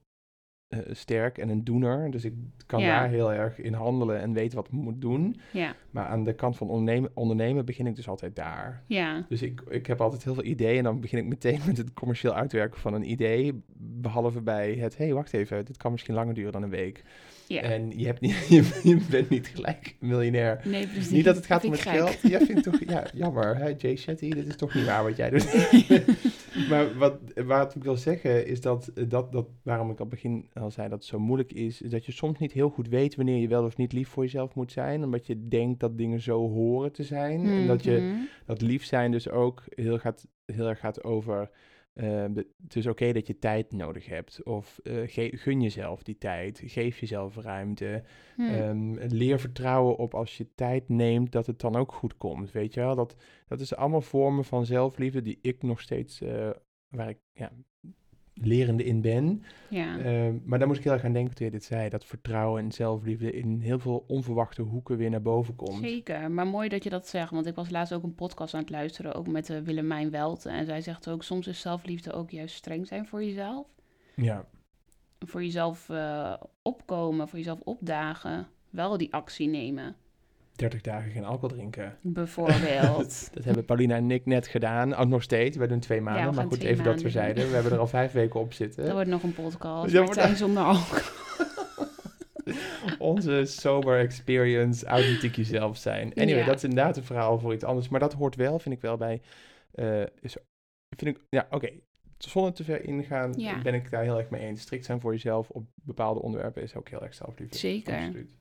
[0.85, 2.11] eh, sterk en een doener.
[2.11, 2.33] Dus ik
[2.67, 2.87] kan Ja.
[3.01, 5.37] daar heel erg in handelen en weten wat ik moet doen.
[5.51, 8.83] Ja, Maar aan de kant van ondernemen, ondernemen begin ik dus altijd daar.
[8.87, 11.77] ja, Dus ik, ik heb altijd heel veel ideeën en dan begin ik meteen met
[11.77, 13.63] het commercieel uitwerken van een idee.
[13.77, 17.03] Behalve bij het, hé, hey, wacht even, dit kan misschien langer duren dan een week.
[17.47, 17.61] ja.
[17.63, 20.61] En je, hebt niet, je, je bent niet gelijk miljonair.
[20.65, 21.11] nee, precies.
[21.11, 22.21] Niet dat het gaat om het geld.
[22.23, 23.57] Ja, vind ik toch, ja, jammer.
[23.57, 23.75] Hè?
[23.79, 25.47] Jay Shetty, dit is toch niet waar wat jij doet.
[26.69, 30.71] maar wat, wat ik wil zeggen is dat, dat, dat, waarom ik al begin al
[30.71, 33.41] zei dat het zo moeilijk is, is dat je soms niet heel goed weet wanneer
[33.41, 35.05] je wel of niet lief voor jezelf moet zijn.
[35.05, 37.47] Omdat je denkt dat dingen zo horen te zijn.
[37.47, 38.21] En dat je Mhm.
[38.47, 41.51] dat lief zijn dus ook heel, gaat, heel erg gaat over.
[41.95, 44.43] De- het is oké dat je tijd nodig hebt.
[44.43, 46.63] Of eh, ge- gun jezelf die tijd.
[46.65, 48.03] Geef jezelf ruimte.
[48.37, 48.43] Hm.
[48.43, 52.53] Ehm, leer vertrouwen op als je tijd neemt, dat het dan ook goed komt.
[52.53, 52.95] Weet je wel?
[52.95, 53.17] Dat,
[53.47, 56.51] dat is allemaal vormen van zelfliefde die ik nog steeds, eh,
[56.89, 57.53] waar ik ja,
[58.35, 59.45] lerende in ben.
[59.69, 59.99] ja.
[59.99, 61.89] Ehm, maar daar moest ik heel erg aan denken toen je dit zei.
[61.89, 65.79] Dat vertrouwen en zelfliefde in heel veel onverwachte hoeken weer naar boven komt.
[65.83, 67.31] Zeker, maar mooi dat je dat zegt.
[67.31, 70.49] Want ik was laatst ook een podcast aan het luisteren, ook met uh, Willemijn Welte.
[70.51, 73.67] En zij zegt ook, soms is zelfliefde ook juist streng zijn voor jezelf.
[74.15, 74.45] Ja,
[75.19, 78.47] Voor jezelf eh, opkomen, voor jezelf opdagen.
[78.71, 79.97] Wel die actie nemen,
[80.57, 81.97] 30 dagen geen alcohol drinken.
[82.01, 83.29] bijvoorbeeld.
[83.35, 84.95] Dat hebben Paulina en ik net gedaan.
[84.95, 85.57] Ook nog steeds.
[85.57, 86.29] Wij doen twee maanden.
[86.31, 87.49] we maar goed, even dat we zeiden.
[87.49, 88.85] We hebben er al vijf weken op zitten.
[88.85, 89.93] Dat wordt nog een podcast.
[89.95, 91.03] Maar Martijn zonder alcohol.
[92.99, 96.13] Onze sober experience, authentiek jezelf zijn.
[96.15, 96.47] Anyway, Ja.
[96.47, 97.89] dat is inderdaad een verhaal voor iets anders.
[97.89, 99.21] Maar dat hoort wel, vind ik wel, bij...
[99.73, 100.37] eh, is,
[100.97, 101.71] vind ik, ja, oké.
[102.19, 103.63] Zonder te ver ingaan, Ja.
[103.63, 104.61] ben ik daar heel erg mee eens.
[104.61, 107.57] Strikt zijn voor jezelf op bepaalde onderwerpen is ook heel erg zelfliefde.
[107.59, 107.95] Zeker.
[107.95, 108.35] Absoluut.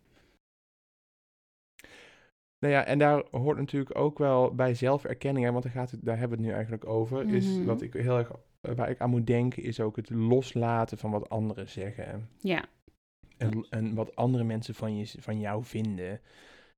[2.64, 6.06] Nou ja, en daar hoort natuurlijk ook wel bij zelferkenning, hè, want daar, gaat het,
[6.06, 7.30] daar hebben we het nu eigenlijk over.
[7.30, 7.66] Is Mhm.
[7.66, 11.30] wat ik heel erg, waar ik aan moet denken, is ook het loslaten van wat
[11.30, 12.30] anderen zeggen.
[12.40, 12.66] Ja,
[13.38, 16.20] En, en wat andere mensen van, je, van jou vinden.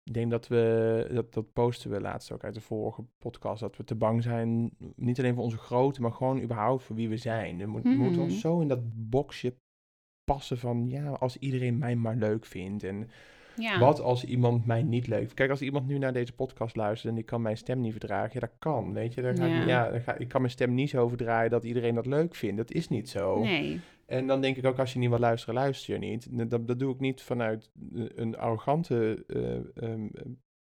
[0.03, 3.77] Ik denk dat we, dat, dat posten we laatst ook uit de vorige podcast, dat
[3.77, 7.17] we te bang zijn, niet alleen voor onze grootte, maar gewoon überhaupt voor wie we
[7.17, 7.57] zijn.
[7.57, 8.31] We, moet- we moeten Mhm.
[8.31, 9.55] ons zo in dat boxje
[10.23, 12.83] passen van, ja, als iedereen mij maar leuk vindt.
[12.83, 13.09] En
[13.57, 13.79] ja.
[13.79, 15.33] wat als iemand mij niet leuk vindt?
[15.33, 18.31] Kijk, als iemand nu naar deze podcast luistert en die kan mijn stem niet verdragen,
[18.33, 19.21] ja, dat kan, weet je.
[19.21, 19.61] Dan ga Ja.
[19.61, 22.35] ik, ja, dan ga, ik kan mijn stem niet zo verdraaien dat iedereen dat leuk
[22.35, 22.57] vindt.
[22.57, 23.39] Dat is niet zo.
[23.39, 26.49] Nee, En dan denk ik ook, als je niet wil luisteren, luister je niet.
[26.49, 30.07] Dat, dat doe ik niet vanuit eh, een arrogante, eh, ehm,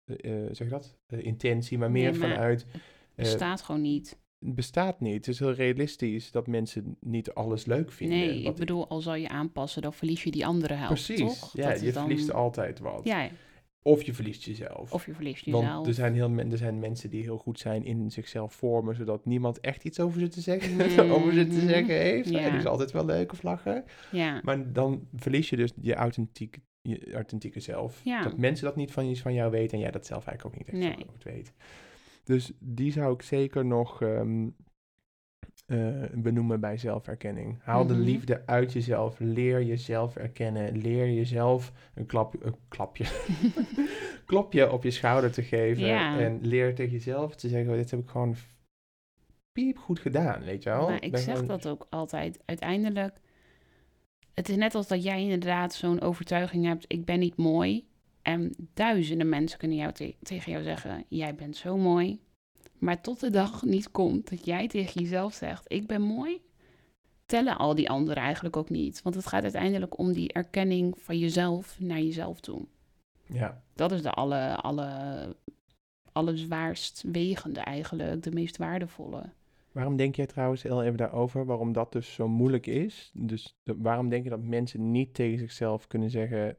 [0.06, 2.82] eh, zeg je dat, intentie, maar meer Nee, maar vanuit, het
[3.16, 4.22] bestaat gewoon niet.
[4.46, 5.14] Bestaat niet.
[5.16, 8.18] Het is heel realistisch dat mensen niet alles leuk vinden.
[8.18, 11.52] Nee, ik bedoel, al zal je aanpassen, dan verlies je die andere helft, Precies, toch?
[11.54, 13.02] ja, Dat je dan- verliest altijd wat.
[13.04, 13.30] Ja,
[13.82, 14.94] Of je verliest jezelf.
[14.94, 15.66] of je verliest jezelf.
[15.66, 19.26] Want er zijn, heel, er zijn mensen die heel goed zijn in zichzelf vormen, zodat
[19.26, 22.30] niemand echt iets over ze te zeggen, over ze te zeggen heeft.
[22.30, 22.40] Ja.
[22.40, 23.84] En die is altijd wel leuk of lachen.
[24.12, 28.02] Ja, Maar dan verlies je dus je authentieke, je authentieke zelf.
[28.04, 28.24] Ja.
[28.24, 30.74] Dat mensen dat niet van, van jou weten en jij dat zelf eigenlijk ook niet
[30.76, 31.06] echt Nee.
[31.10, 31.54] goed weet.
[32.24, 34.50] Dus die zou ik zeker nog ehm,
[35.66, 37.58] eh, benoemen bij zelferkenning.
[37.62, 38.04] Haal de Mhm.
[38.04, 39.20] liefde uit jezelf.
[39.20, 40.78] Leer jezelf erkennen.
[40.78, 43.06] Leer jezelf een, klap, een klapje,
[44.26, 45.90] klopje op je schouder te geven.
[46.20, 48.36] En leer tegen jezelf te zeggen, dit heb ik gewoon
[49.52, 50.88] piep goed gedaan, weet je wel.
[50.90, 52.40] maar ik Ben zeg gewoon- dat ook altijd.
[52.46, 53.16] Uiteindelijk,
[54.34, 57.88] het is net als dat jij inderdaad zo'n overtuiging hebt, ik ben niet mooi.
[58.24, 62.20] En duizenden mensen kunnen jou te- tegen jou zeggen, jij bent zo mooi.
[62.80, 66.42] Maar tot de dag niet komt dat jij tegen jezelf zegt, ik ben mooi,
[67.26, 69.02] tellen al die anderen eigenlijk ook niet.
[69.02, 72.66] Want het gaat uiteindelijk om die erkenning van jezelf naar jezelf toe.
[73.28, 75.36] Ja, Dat is de alle, alle,
[77.04, 79.34] wegende eigenlijk, de meest waardevolle.
[79.72, 83.12] Waarom denk jij trouwens heel even daarover, waarom dat dus zo moeilijk is?
[83.14, 86.58] Dus de- waarom denk je dat mensen niet tegen zichzelf kunnen zeggen,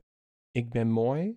[0.51, 1.37] ik ben mooi?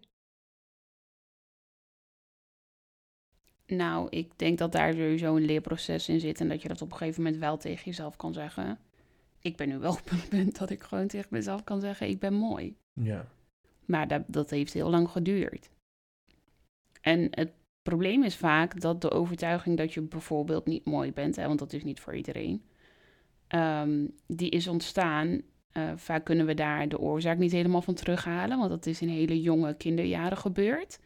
[3.67, 6.91] Nou, ik denk dat daar sowieso een leerproces in zit en dat je dat op
[6.91, 8.79] een gegeven moment wel tegen jezelf kan zeggen.
[9.39, 12.19] Ik ben nu wel op een punt dat ik gewoon tegen mezelf kan zeggen, ik
[12.19, 12.75] ben mooi.
[12.93, 13.27] Ja.
[13.85, 15.69] Maar dat, dat heeft heel lang geduurd.
[17.01, 17.51] En het
[17.81, 21.73] probleem is vaak dat de overtuiging dat je bijvoorbeeld niet mooi bent, hè, want dat
[21.73, 22.63] is niet voor iedereen,
[23.47, 25.41] ehm, die is ontstaan.
[25.71, 29.07] Eh, vaak kunnen we daar de oorzaak niet helemaal van terughalen, want dat is in
[29.07, 30.99] hele jonge kinderjaren gebeurd.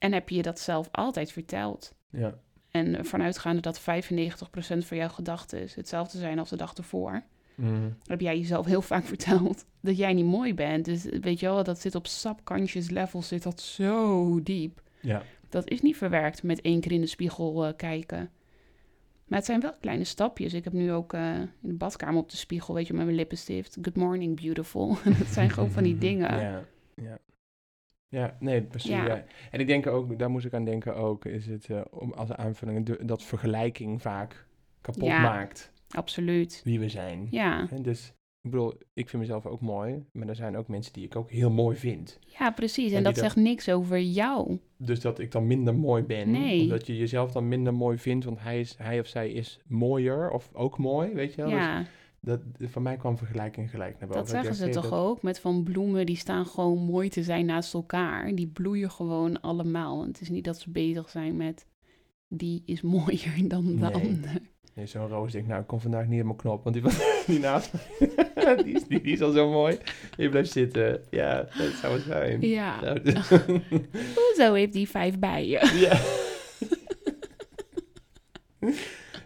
[0.00, 1.94] En heb je je dat zelf altijd verteld.
[2.10, 2.34] Ja.
[2.70, 7.22] En ervan uitgaande dat 95% van jouw gedachten hetzelfde zijn als de dag ervoor,
[7.54, 7.88] Mhm.
[8.06, 10.84] heb jij jezelf heel vaak verteld dat jij niet mooi bent.
[10.84, 14.82] Dus weet je wel, dat zit op subconscious level, zit dat zo diep.
[15.00, 15.22] Ja.
[15.48, 18.30] Dat is niet verwerkt met één keer in de spiegel eh, kijken.
[19.26, 20.54] Maar het zijn wel kleine stapjes.
[20.54, 23.16] Ik heb nu ook eh, in de badkamer op de spiegel, weet je, met mijn
[23.16, 23.78] lippenstift.
[23.82, 24.96] Good morning, beautiful.
[25.18, 26.40] dat zijn gewoon van die dingen.
[26.40, 27.18] Ja, ja.
[28.10, 28.90] Ja, nee, precies.
[28.90, 29.06] Ja.
[29.06, 29.24] Ja.
[29.50, 32.32] En ik denk ook, daar moest ik aan denken ook, is het eh, om als
[32.32, 34.46] aanvulling de- dat vergelijking vaak
[34.80, 35.22] kapot Ja.
[35.22, 36.60] maakt Absoluut.
[36.64, 37.26] wie we zijn.
[37.30, 37.66] Ja.
[37.70, 38.08] En dus,
[38.42, 41.30] ik bedoel, ik vind mezelf ook mooi, maar er zijn ook mensen die ik ook
[41.30, 42.18] heel mooi vind.
[42.38, 42.90] ja, precies.
[42.90, 44.58] En En dat zegt niks over jou.
[44.76, 46.30] Dus dat ik dan minder mooi ben.
[46.30, 46.62] Nee.
[46.62, 49.60] Of dat je jezelf dan minder mooi vindt, want hij, is, hij of zij is
[49.66, 51.50] mooier of ook mooi, weet je wel.
[51.50, 51.84] Dus Ja,
[52.20, 54.22] dat, van mij kwam vergelijking gelijk naar boven.
[54.22, 55.22] dat zeggen ze toch dat- ook?
[55.22, 58.34] Met van bloemen, die staan gewoon mooi te zijn naast elkaar.
[58.34, 60.02] Die bloeien gewoon allemaal.
[60.02, 61.66] En het is niet dat ze bezig zijn met...
[62.28, 63.92] Die is mooier dan de Nee.
[63.92, 64.40] ander.
[64.74, 67.38] Nee, zo'n roos denkt, nou, ik kom vandaag niet helemaal knop, want die was die
[67.38, 67.72] naast
[68.64, 69.78] die, is, die, die is al zo mooi.
[70.16, 71.00] Je blijft zitten.
[71.10, 72.40] Ja, dat zou het zijn.
[72.40, 72.80] Ja.
[72.80, 73.00] Nou,
[74.14, 75.78] Hoezo heeft die vijf bijen?
[75.78, 76.00] ja.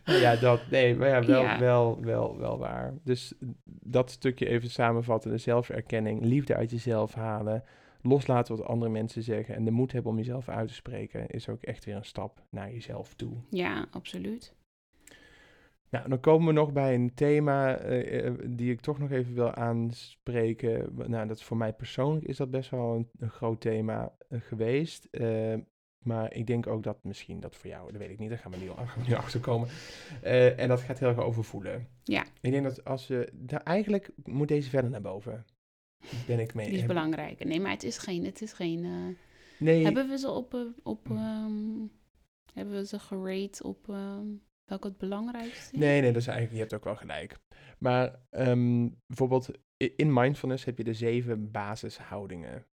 [0.25, 1.59] Ja, dat, nee, maar ja, wel, Ja.
[1.59, 2.95] Wel, wel, wel waar.
[3.03, 3.35] Dus
[3.65, 7.65] dat stukje even samenvatten, de zelferkenning, liefde uit jezelf halen,
[8.03, 11.49] loslaten wat andere mensen zeggen en de moed hebben om jezelf uit te spreken, is
[11.49, 13.33] ook echt weer een stap naar jezelf toe.
[13.51, 14.55] Ja, absoluut.
[15.95, 19.55] Nou, dan komen we nog bij een thema eh, die ik toch nog even wil
[19.55, 20.95] aanspreken.
[21.07, 25.09] Nou, dat voor mij persoonlijk is dat best wel een, een groot thema eh, geweest.
[26.05, 28.51] Maar ik denk ook dat misschien dat voor jou, dat weet ik niet, daar gaan
[28.51, 29.69] we nu, gaan we nu achter komen.
[30.23, 31.89] Eh, en dat gaat heel erg over voelen.
[32.05, 32.25] Ja.
[32.41, 35.45] Ik denk dat als je, daar eigenlijk moet deze verder naar boven.
[36.27, 36.65] Ben ik mee.
[36.65, 37.45] Die is heb- belangrijk.
[37.45, 38.25] Nee, maar het is geen...
[38.25, 39.17] Het is geen eh,
[39.59, 40.55] Nee, Hebben we ze op...
[40.55, 41.87] eh, op ehm,
[42.53, 44.27] hebben we ze gerate op ehm,
[44.65, 45.79] welke het belangrijkste is?
[45.79, 47.37] Nee, nee, dat is eigenlijk, je hebt ook wel gelijk.
[47.79, 52.67] Maar ehm, bijvoorbeeld in mindfulness heb je de zeven basishoudingen.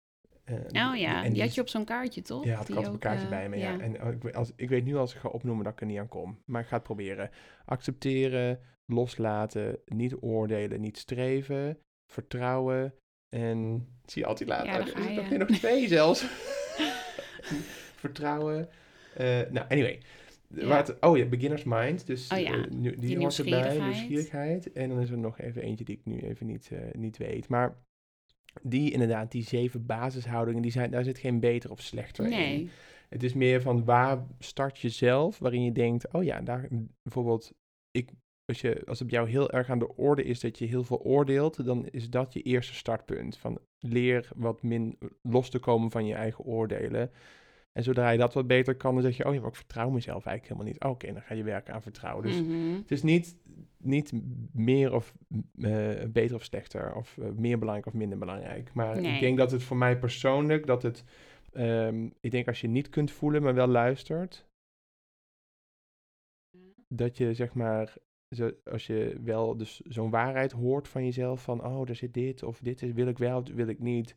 [0.50, 2.46] Eh, Oh ja, en die had je op zo'n kaartje, toch?
[2.46, 3.80] Ja, had ik altijd een ook, kaartje eh, bij me, ja.
[3.80, 5.86] En oh, ik, weet- als, ik weet nu als ik ga opnoemen dat ik er
[5.86, 6.38] niet aan kom.
[6.46, 7.30] Maar ik ga het proberen.
[7.66, 11.78] Accepteren, loslaten, niet oordelen, niet streven,
[12.12, 12.94] vertrouwen
[13.30, 13.88] en...
[14.06, 14.66] Zie je altijd later?
[14.66, 15.38] Ja, het nog, je.
[15.38, 16.26] nog twee zelfs.
[18.04, 18.70] vertrouwen.
[19.16, 20.02] Eh, nou, anyway.
[20.48, 20.68] Ja.
[20.68, 22.06] Waar het- oh ja, beginner's mind.
[22.08, 24.72] Dus Oh ja, nu, die, die hoort erbij, nieuwsgierigheid.
[24.72, 27.48] En dan is er nog even eentje die ik nu even niet, niet weet.
[27.48, 27.76] Maar
[28.64, 32.30] die inderdaad, die zeven basishoudingen, die zijn, daar zit geen beter of slechter in.
[32.30, 32.70] Nee.
[33.10, 36.68] Het is meer van waar start je zelf, waarin je denkt, oh ja, daar
[37.04, 37.54] bijvoorbeeld,
[37.92, 38.12] ik,
[38.46, 40.84] als, je, als het bij jou heel erg aan de orde is dat je heel
[40.84, 43.38] veel oordeelt, dan is dat je eerste startpunt.
[43.38, 47.12] Van leer wat min los te komen van je eigen oordelen.
[47.72, 49.90] En zodra je dat wat beter kan, dan zeg je, oh ja, maar ik vertrouw
[49.90, 50.84] mezelf eigenlijk helemaal niet.
[50.84, 52.24] Oh, Oké, dan ga je werken aan vertrouwen.
[52.26, 52.76] Dus Mhm.
[52.76, 53.38] het is niet,
[53.78, 54.12] niet
[54.54, 55.14] meer of
[55.62, 58.74] eh, beter of slechter, of eh, meer belangrijk of minder belangrijk.
[58.74, 59.14] Maar Nee.
[59.14, 61.04] ik denk dat het voor mij persoonlijk, dat het,
[61.52, 64.48] ehm, ik denk als je niet kunt voelen, maar wel luistert,
[66.88, 67.98] dat je zeg maar,
[68.36, 72.44] zo, als je wel dus zo'n waarheid hoort van jezelf, van oh, er zit dit,
[72.44, 74.16] of dit is, wil ik wel, of wil ik niet.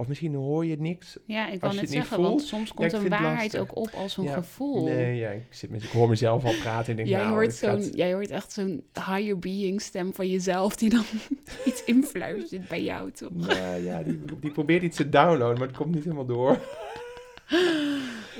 [0.00, 1.16] Of misschien hoor je niks.
[1.26, 4.32] Ja, ik kan het zeggen, want soms komt een waarheid ook op als een Ja,
[4.32, 4.84] gevoel.
[4.84, 7.58] Nee, ja, ik, zit met, ik hoor mezelf al praten en denk, Jij, nou, hoort
[7.58, 11.04] gaat- jij hoort echt zo'n higher being stem van jezelf die dan
[11.66, 13.30] iets influistert bij jou, toch?
[13.34, 16.58] Nou ja, die, die probeert iets te downloaden, maar het komt niet helemaal door.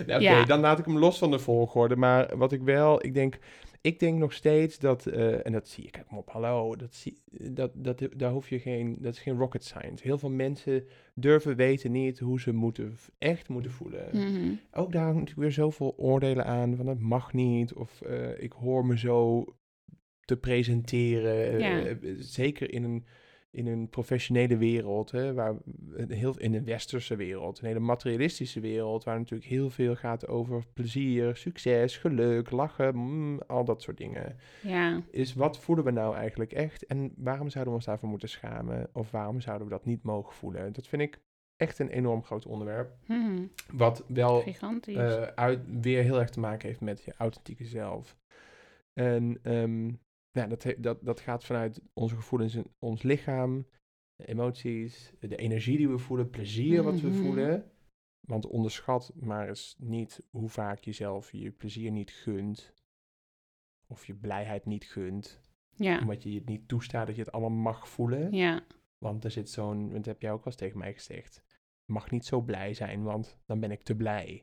[0.06, 0.44] Nou, Oké, Ja.
[0.44, 1.96] dan laat ik hem los van de volgorde.
[1.96, 3.38] Maar wat ik wel, ik denk,
[3.80, 6.94] ik denk nog steeds dat, eh, en dat zie ik, kijk maar op, hallo, dat,
[6.94, 10.04] zie, dat, dat, daar hoef je geen, dat is geen rocket science.
[10.04, 14.08] Heel veel mensen durven weten niet hoe ze moeten, echt moeten voelen.
[14.12, 14.52] Mhm.
[14.70, 18.52] Ook daar hangt natuurlijk weer zoveel oordelen aan, van het mag niet, of eh, ik
[18.52, 19.44] hoor me zo
[20.20, 21.58] te presenteren.
[21.58, 21.84] Ja.
[21.84, 23.04] Eh, zeker in een,
[23.50, 25.54] in een professionele wereld, hè, waar,
[26.08, 30.64] heel, in een westerse wereld, een hele materialistische wereld, waar natuurlijk heel veel gaat over
[30.74, 34.36] plezier, succes, geluk, lachen, mm, al dat soort dingen.
[34.62, 38.28] Ja, Is wat voelen we nou eigenlijk echt en waarom zouden we ons daarvoor moeten
[38.28, 38.88] schamen?
[38.92, 40.72] Of waarom zouden we dat niet mogen voelen?
[40.72, 41.20] Dat vind ik
[41.56, 42.96] echt een enorm groot onderwerp.
[43.06, 43.42] Mhm.
[43.72, 48.16] Wat wel eh, uit, weer heel erg te maken heeft met je authentieke zelf.
[48.92, 49.90] En ehm,
[50.38, 53.66] nou, dat, dat, dat gaat vanuit onze gevoelens in ons lichaam,
[54.16, 57.16] de emoties, de energie die we voelen, plezier wat we Mhm.
[57.18, 57.70] voelen.
[58.20, 62.72] Want onderschat maar eens niet hoe vaak je zelf je plezier niet gunt.
[63.86, 65.40] Of je blijheid niet gunt.
[65.74, 68.32] ja, Omdat je het niet toestaat dat je het allemaal mag voelen.
[68.32, 68.64] ja,
[68.98, 71.42] Want er zit zo'n, dat heb jij ook wel eens tegen mij gezegd.
[71.84, 74.42] Mag niet zo blij zijn, want dan ben ik te blij.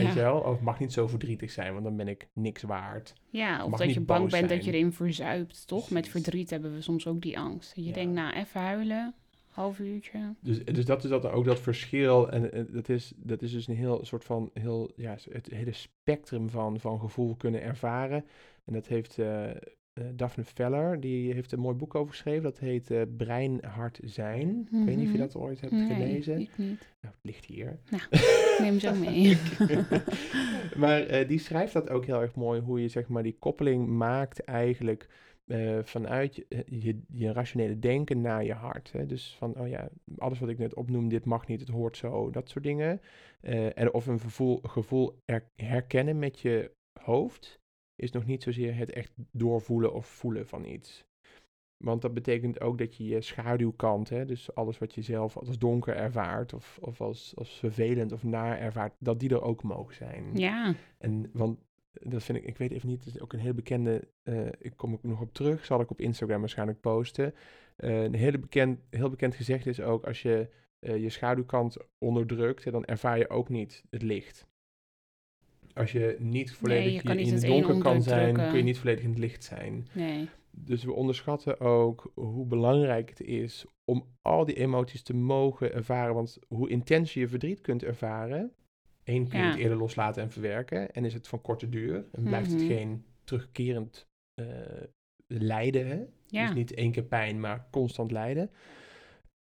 [0.00, 0.38] Weet je wel?
[0.40, 3.14] Of mag niet zo verdrietig zijn, want dan ben ik niks waard.
[3.30, 5.90] ja, of mag dat je bang bent dat je erin verzuipt, toch?
[5.90, 7.68] Met verdriet hebben we soms ook die angst.
[7.74, 7.96] Dat je Ja.
[7.96, 9.14] denkt, nou, even huilen,
[9.50, 10.34] half uurtje.
[10.40, 12.30] Dus, dus dat is dat ook dat verschil.
[12.30, 15.72] En eh, dat, is, dat is dus een heel soort van heel, ja, het hele
[15.72, 18.24] spectrum van, van gevoel kunnen ervaren.
[18.64, 19.50] En dat heeft eh,
[19.92, 22.42] eh, Daphne Feller, die heeft een mooi boek over geschreven.
[22.42, 24.60] Dat heet eh Brein, Hart, Zijn.
[24.60, 25.18] Ik weet niet of je Mhm.
[25.18, 26.40] dat ooit hebt Nee, gelezen.
[26.40, 26.80] ik niet.
[27.00, 27.78] Nou, het ligt hier.
[28.10, 29.36] Ik neem zo mee.
[30.82, 33.86] maar eh, die schrijft dat ook heel erg mooi, hoe je zeg maar die koppeling
[33.88, 35.08] maakt eigenlijk
[35.82, 38.92] vanuit je, je, je rationele denken naar je hart.
[38.92, 39.06] Hè?
[39.06, 42.30] Dus van, oh ja, alles wat ik net opnoem, dit mag niet, het hoort zo,
[42.30, 43.00] dat soort dingen.
[43.74, 46.70] En of een gevoel, gevoel er- herkennen met je
[47.00, 47.60] hoofd
[48.02, 51.04] is nog niet zozeer het echt doorvoelen of voelen van iets.
[51.76, 55.58] Want dat betekent ook dat je je schaduwkant, hè, dus alles wat je zelf als
[55.58, 59.94] donker ervaart of, of als, als vervelend of naar ervaart, dat die er ook mogen
[59.94, 60.30] zijn.
[60.34, 61.58] Ja, En want
[61.92, 64.72] dat vind ik, ik weet even niet, het is ook een heel bekende, eh, ik
[64.76, 67.34] kom ook nog op terug, zal ik op Instagram waarschijnlijk posten.
[67.76, 70.48] Eh, een hele bekend, heel bekend gezegd is ook, als je
[70.78, 74.46] eh, je schaduwkant onderdrukt, dan ervaar je ook niet het licht.
[75.74, 79.04] Als je niet volledig je je in het donker kan zijn, kun je niet volledig
[79.04, 79.86] in het licht zijn.
[79.92, 80.28] nee.
[80.54, 86.14] Dus we onderschatten ook hoe belangrijk het is om al die emoties te mogen ervaren.
[86.14, 88.52] Want hoe intens je je verdriet kunt ervaren,
[89.04, 89.50] één kun je Ja.
[89.50, 90.92] het eerder loslaten en verwerken.
[90.92, 92.58] En is het van korte duur en blijft Mhm.
[92.58, 94.46] het geen terugkerend eh,
[95.26, 95.86] lijden.
[95.86, 96.00] Hè?
[96.26, 96.46] Ja.
[96.46, 98.50] Dus niet één keer pijn, maar constant lijden.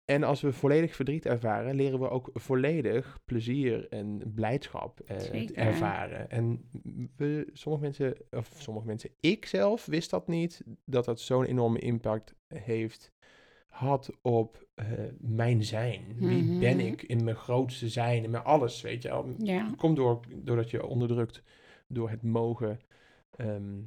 [0.04, 6.30] En als we volledig verdriet ervaren, leren we ook volledig plezier en blijdschap eh, ervaren.
[6.30, 6.68] En
[7.16, 11.78] we, sommige mensen, of sommige mensen, ik zelf wist dat niet, dat dat zo'n enorme
[11.78, 13.12] impact heeft
[13.66, 14.86] had op eh,
[15.18, 16.14] mijn zijn.
[16.18, 16.58] Wie Mhm.
[16.58, 19.34] ben ik in mijn grootste zijn, in mijn alles, weet je wel.
[19.38, 19.70] Ja.
[19.76, 21.42] Komt door, doordat je onderdrukt
[21.88, 22.80] door het mogen,
[23.30, 23.80] ehm,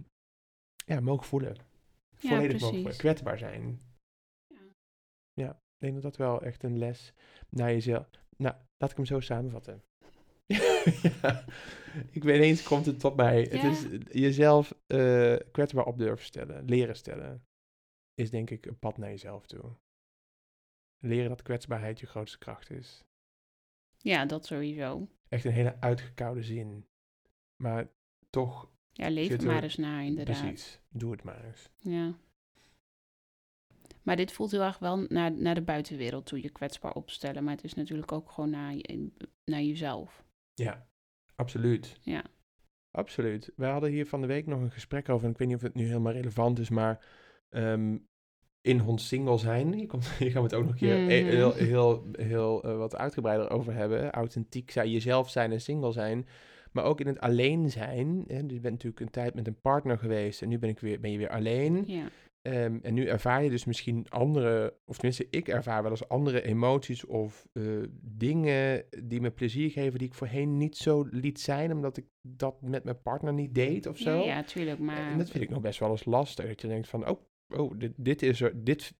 [0.85, 1.55] ja, mogen voelen.
[2.19, 3.81] Ja, Volledig mogen kwetsbaar zijn.
[5.33, 7.13] Ja, ik denk dat dat wel echt een les
[7.49, 8.09] naar jezelf...
[8.37, 9.83] Nou, laat ik hem zo samenvatten.
[11.21, 11.45] ja,
[12.11, 13.41] ik weet ineens komt het tot mij.
[13.41, 13.85] Het is
[14.21, 17.45] jezelf eh, kwetsbaar op durven stellen, leren stellen,
[18.13, 19.75] is denk ik een pad naar jezelf toe.
[20.99, 23.03] Leren dat kwetsbaarheid je grootste kracht is.
[23.97, 25.07] ja, dat sowieso.
[25.29, 26.87] Echt een hele uitgekoude zin.
[27.55, 27.87] Maar
[28.29, 30.39] toch, Ja, leef er er- maar eens naar, inderdaad.
[30.41, 31.69] precies, doe het maar eens.
[31.77, 32.17] Ja.
[34.07, 37.43] Maar dit voelt heel erg wel naar, naar de buitenwereld toe, je kwetsbaar opstellen.
[37.43, 39.11] Maar het is natuurlijk ook gewoon naar, je,
[39.45, 40.23] naar jezelf.
[40.53, 40.87] Ja,
[41.35, 41.97] absoluut.
[42.01, 42.23] Ja.
[42.91, 43.51] Absoluut.
[43.55, 45.63] Wij hadden hier van de week nog een gesprek over, en ik weet niet of
[45.63, 47.05] het nu helemaal relevant is, maar
[47.49, 47.97] ehm,
[48.61, 51.23] in ons single zijn, hier, komt, hier gaan we het ook nog een keer e-
[51.23, 54.11] heel, heel, heel eh, wat uitgebreider over hebben.
[54.11, 56.27] Authentiek zijn, jezelf zijn en single zijn.
[56.71, 58.23] Maar ook in het alleen zijn.
[58.27, 60.79] Hè, dus je bent natuurlijk een tijd met een partner geweest en nu ben, ik
[60.79, 61.83] weer, ben je weer alleen.
[61.87, 62.09] Ja.
[62.47, 66.41] Ehm, en nu ervaar je dus misschien andere, of tenminste ik ervaar wel eens andere
[66.41, 67.63] emoties of eh,
[68.01, 72.61] dingen die me plezier geven die ik voorheen niet zo liet zijn, omdat ik dat
[72.61, 74.17] met mijn partner niet deed of zo.
[74.17, 74.79] Ja, ja, tuurlijk.
[74.79, 77.21] Maar En dat vind ik nog best wel eens lastig, dat je denkt van, oh,
[77.47, 78.93] oh dit, dit is er, dit,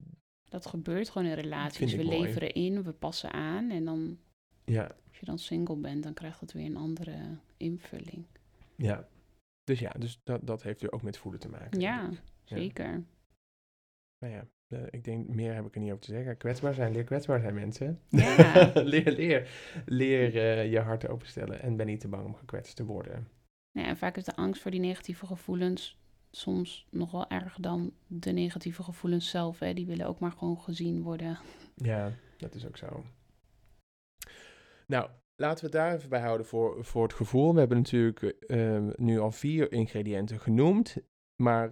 [0.43, 1.95] dat gebeurt gewoon in relaties.
[1.95, 2.22] We mooi.
[2.22, 3.70] leveren in, we passen aan.
[3.70, 4.18] En dan,
[4.66, 8.26] ja, als je dan single bent, dan krijgt het weer een andere invulling.
[8.76, 9.08] ja.
[9.64, 11.80] Dus ja, dus dat, dat heeft er ook met voelen te maken.
[11.80, 12.10] Ja.
[12.43, 13.04] zeker.
[14.20, 16.38] Nou ja, eh, ik denk, meer heb ik er niet over te zeggen.
[16.38, 18.01] Kwetsbaar zijn, leer kwetsbaar zijn mensen.
[18.09, 18.72] Ja.
[18.93, 19.49] leer, leer,
[19.86, 23.28] leer eh, je hart openstellen en ben niet te bang om gekwetst te worden.
[23.72, 25.99] Ja, en vaak is de angst voor die negatieve gevoelens
[26.32, 29.59] soms nog wel erger dan de negatieve gevoelens zelf.
[29.59, 29.74] Hè.
[29.74, 31.38] Die willen ook maar gewoon gezien worden.
[31.76, 33.03] Ja, dat is ook zo.
[34.88, 37.53] Nou, laten we het daar even bij houden voor, voor het gevoel.
[37.53, 40.97] We hebben natuurlijk eh, nu al vier ingrediënten genoemd.
[41.36, 41.72] Maar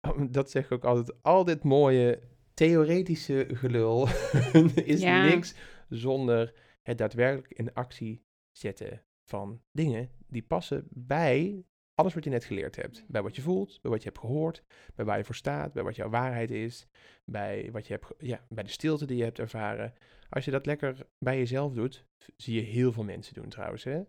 [0.30, 2.20] dat zeg ik ook altijd, al dit mooie
[2.54, 4.08] theoretische gelul
[4.94, 5.24] is Ja.
[5.24, 5.54] niks
[5.88, 8.24] zonder het daadwerkelijk in actie
[8.58, 13.04] zetten van dingen die passen bij alles wat je net geleerd hebt.
[13.08, 14.62] Bij wat je voelt, bij wat je hebt gehoord,
[14.94, 16.86] bij waar je voor staat, bij wat jouw waarheid is,
[17.24, 19.94] bij, wat je hebt, ja, bij de stilte die je hebt ervaren.
[20.28, 22.04] Als je dat lekker bij jezelf doet,
[22.36, 23.84] zie je heel veel mensen doen trouwens.
[23.84, 24.00] Hè?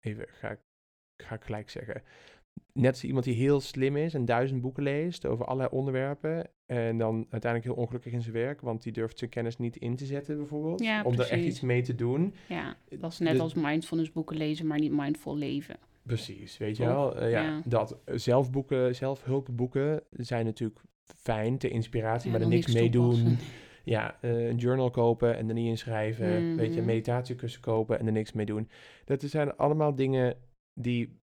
[0.00, 0.64] Even, ga, ik-
[1.22, 2.02] ga ik gelijk zeggen.
[2.72, 6.50] Net als iemand die heel slim is en duizend boeken leest over allerlei onderwerpen.
[6.66, 9.96] En dan uiteindelijk heel ongelukkig in zijn werk, want die durft zijn kennis niet in
[9.96, 10.80] te zetten bijvoorbeeld.
[10.82, 12.34] Ja, om er echt iets mee te doen.
[12.48, 15.76] Ja, dat is net als mindfulness boeken lezen, maar niet mindful leven.
[16.02, 17.16] Precies, weet je wel.
[17.16, 17.62] Eh, ja, Ja.
[17.64, 23.36] dat eh, zelfboeken, zelfhulpboeken zijn natuurlijk fijn ter inspiratie, Ja, maar er niks mee doen.
[23.84, 26.56] Ja, eh, een journal kopen en er niet inschrijven.
[26.56, 26.86] Weet je, een Mhm.
[26.86, 28.68] meditatiekussen kopen en er niks mee doen.
[29.04, 30.36] Dat zijn allemaal dingen
[30.74, 31.20] die,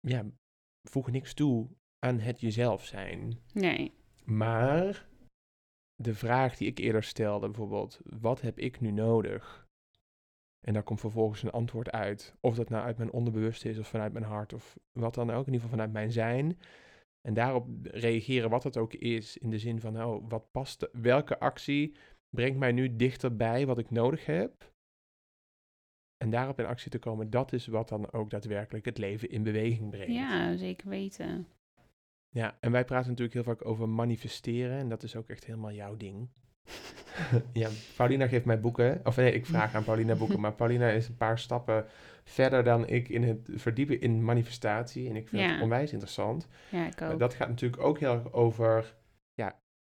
[0.00, 0.24] ja,
[0.82, 3.38] voegen niks toe aan het jezelf zijn.
[3.52, 3.92] Nee.
[4.24, 5.08] Maar
[5.94, 9.68] de vraag die ik eerder stelde, bijvoorbeeld, wat heb ik nu nodig?
[10.66, 12.34] En daar komt vervolgens een antwoord uit.
[12.40, 15.46] Of dat nou uit mijn onderbewuste is of vanuit mijn hart of wat dan ook,
[15.46, 16.58] in ieder geval vanuit mijn zijn.
[17.20, 21.38] En daarop reageren wat het ook is, in de zin van, nou, wat past, welke
[21.38, 21.96] actie
[22.28, 24.69] brengt mij nu dichterbij wat ik nodig heb?
[26.22, 29.42] En daarop in actie te komen, dat is wat dan ook daadwerkelijk het leven in
[29.42, 30.12] beweging brengt.
[30.12, 31.46] Ja, zeker weten.
[32.28, 35.72] Ja, en wij praten natuurlijk heel vaak over manifesteren en dat is ook echt helemaal
[35.72, 36.28] jouw ding.
[37.52, 41.08] ja, Paulina geeft mij boeken, of nee, ik vraag aan Paulina boeken, maar Paulina is
[41.08, 41.84] een paar stappen
[42.24, 45.52] verder dan ik in het verdiepen in manifestatie en ik vind Ja.
[45.52, 46.48] het onwijs interessant.
[46.70, 47.18] Ja, ik ook.
[47.18, 48.94] dat gaat natuurlijk ook heel erg over,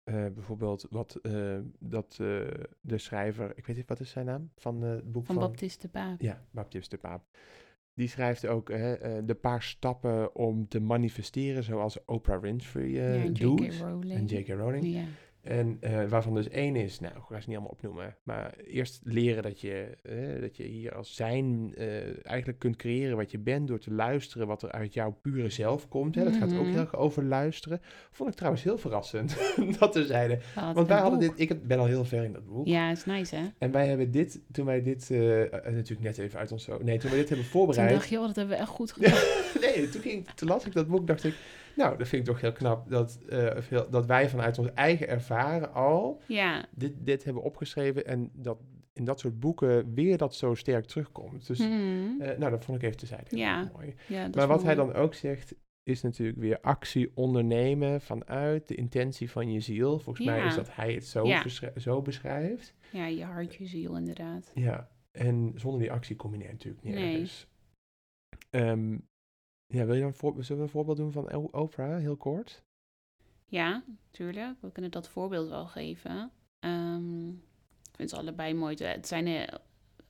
[0.03, 2.47] eh, bijvoorbeeld wat eh, dat eh,
[2.81, 5.43] de schrijver, ik weet niet, wat is zijn naam van het boek Van van...
[5.43, 6.21] Baptiste Paap.
[6.21, 7.23] Ja, Baptiste Paap.
[7.93, 13.59] Die schrijft ook de paar stappen om te manifesteren, zoals Oprah Winfrey ja, en doet.
[13.59, 13.81] J.K.
[13.81, 14.19] Rowling.
[14.19, 14.47] En J.K.
[14.47, 14.85] Rowling.
[14.85, 15.05] Ja.
[15.43, 18.15] En eh, waarvan dus één is, nou, ik ga ze niet allemaal opnoemen.
[18.23, 23.17] Maar eerst leren dat je, eh, dat je hier als zijn eh, eigenlijk kunt creëren
[23.17, 26.15] wat je bent door te luisteren wat er uit jouw pure zelf komt.
[26.15, 26.23] Hè.
[26.23, 26.69] Dat gaat ook Mhm.
[26.71, 27.81] heel erg over luisteren.
[28.11, 29.37] Vond ik trouwens heel verrassend
[29.79, 30.39] dat ze zeiden.
[30.55, 31.37] Wat Want wij hadden boek.
[31.37, 32.67] dit, ik ben al heel ver in dat boek.
[32.67, 33.43] Ja, is nice hè?
[33.57, 37.09] En wij hebben dit, toen wij dit, natuurlijk net even uit ons zo, nee, toen
[37.09, 37.89] we dit hebben Toen voorbereid.
[37.89, 39.19] dacht je, oh, dat hebben we echt goed gedaan.
[39.61, 41.35] nee, toen, ging, toen las ik dat boek, dacht ik,
[41.76, 43.19] nou, dat vind ik toch heel knap dat,
[43.57, 46.65] veel, dat wij vanuit ons eigen ervaren al Ja.
[46.76, 48.57] dit, dit hebben opgeschreven en dat
[48.93, 51.47] in dat soort boeken weer dat zo sterk terugkomt.
[51.47, 52.21] Dus, Mhm.
[52.21, 52.97] eh, nou, dat vond ik even
[53.28, 53.38] te.
[53.38, 53.71] Ja.
[53.74, 53.93] Mooi.
[54.07, 59.32] ja Maar wat hij dan ook zegt, is natuurlijk weer actie ondernemen vanuit de intentie
[59.32, 59.99] van je ziel.
[59.99, 61.43] Volgens mij is dat hij het zo, Ja.
[61.78, 62.74] zo beschrijft.
[62.91, 64.51] Ja, je hart, je ziel inderdaad.
[64.55, 66.93] Ja, en zonder die actie kom je natuurlijk Nee.
[66.93, 67.47] nergens.
[68.49, 68.97] Ehm,
[69.74, 72.63] ja, wil je dan voor, zullen we een voorbeeld doen van Oprah, heel kort?
[73.45, 74.55] Ja, tuurlijk.
[74.61, 76.32] We kunnen dat voorbeeld wel geven.
[76.59, 78.76] Ehm, ik vind ze allebei mooi.
[78.84, 79.57] Het zijn eh,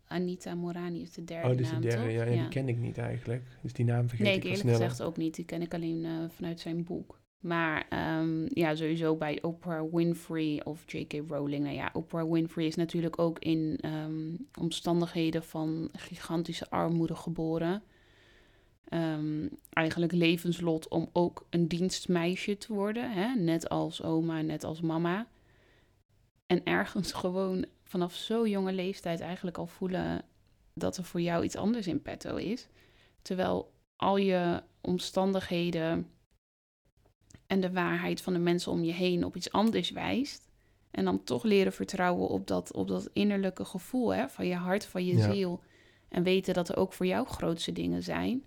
[0.08, 2.12] Anita Morani is de derde oh, dit is de naam, derde.
[2.12, 3.44] Ja, die ken ik niet eigenlijk.
[3.62, 5.36] Dus die naam vergeet nee, ik ik wat eerlijk gezegd ook niet.
[5.36, 7.22] Die ken ik alleen eh, vanuit zijn boek.
[7.40, 11.14] Maar ehm, ja, sowieso bij Oprah Winfrey of J.K.
[11.28, 11.64] Rowling.
[11.64, 17.84] Nou ja, Oprah Winfrey is natuurlijk ook in ehm, omstandigheden van gigantische armoede geboren.
[18.90, 23.12] Ehm, eigenlijk levenslot om ook een dienstmeisje te worden.
[23.12, 23.36] Hè?
[23.36, 25.28] Net als oma, net als mama.
[26.46, 30.22] En ergens gewoon vanaf zo'n jonge leeftijd eigenlijk al voelen
[30.74, 32.68] dat er voor jou iets anders in petto is.
[33.22, 36.08] Terwijl al je omstandigheden
[37.48, 40.52] en de waarheid van de mensen om je heen op iets anders wijst.
[40.92, 44.86] En dan toch leren vertrouwen op dat, op dat innerlijke gevoel hè, van je hart,
[44.86, 45.32] van je Ja.
[45.32, 45.62] ziel.
[46.10, 48.44] En weten dat er ook voor jou grootste dingen zijn.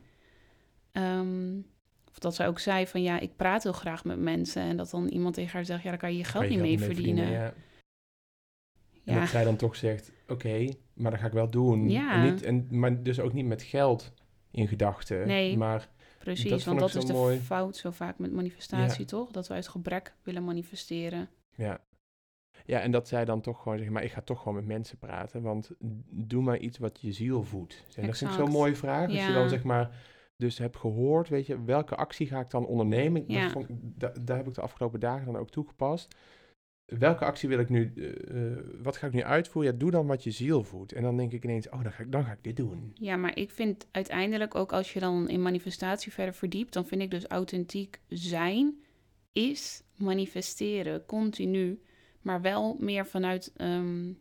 [0.96, 1.58] Ehm,
[2.10, 4.62] of dat zij ook zei van ja, ik praat heel graag met mensen.
[4.62, 6.58] En dat dan iemand tegen haar zegt, ja, daar kan je je geld je niet
[6.60, 7.30] mee verdienen.
[7.30, 7.52] ja.
[9.04, 9.20] En Ja.
[9.20, 11.88] dat zij dan toch zegt, oké, maar dat ga ik wel doen.
[11.88, 12.12] Ja.
[12.14, 14.12] En niet, en, maar dus ook niet met geld
[14.50, 15.26] in gedachten.
[15.26, 15.56] Nee.
[15.56, 15.88] Maar
[16.18, 17.38] Precies, Dat want dat is de mooi.
[17.38, 19.30] fout zo vaak met manifestatie, toch?
[19.30, 21.28] Dat we uit gebrek willen manifesteren.
[21.54, 21.80] ja.
[22.66, 24.98] Ja, en dat zij dan toch gewoon zeggen, maar ik ga toch gewoon met mensen
[24.98, 25.42] praten.
[25.42, 25.70] Want
[26.10, 27.84] doe maar iets wat je ziel voedt.
[27.96, 29.08] En dat vind ik zo'n mooie vraag.
[29.10, 29.90] Als je dan zeg maar
[30.36, 33.20] dus hebt gehoord, weet je, welke actie ga ik dan ondernemen?
[33.26, 33.50] Dat Ja.
[33.50, 36.14] vond- da- daar heb ik de afgelopen dagen dan ook toegepast.
[36.86, 39.72] Welke actie wil ik nu, eh, eh, wat ga ik nu uitvoeren?
[39.72, 40.92] Ja, doe dan wat je ziel voedt.
[40.92, 42.90] En dan denk ik ineens, oh, dan ga ik, dan ga ik dit doen.
[42.94, 47.02] Ja, maar ik vind uiteindelijk ook als je dan in manifestatie verder verdiept, dan vind
[47.02, 48.80] ik dus authentiek zijn
[49.32, 51.80] is manifesteren, continu.
[52.22, 53.52] Maar wel meer vanuit.
[53.56, 54.12] ehm,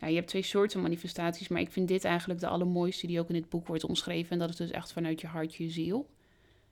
[0.00, 3.28] ja, je hebt twee soorten manifestaties, maar ik vind dit eigenlijk de allermooiste die ook
[3.28, 4.30] in dit boek wordt omschreven.
[4.32, 6.08] En dat is dus echt vanuit je hart, je ziel.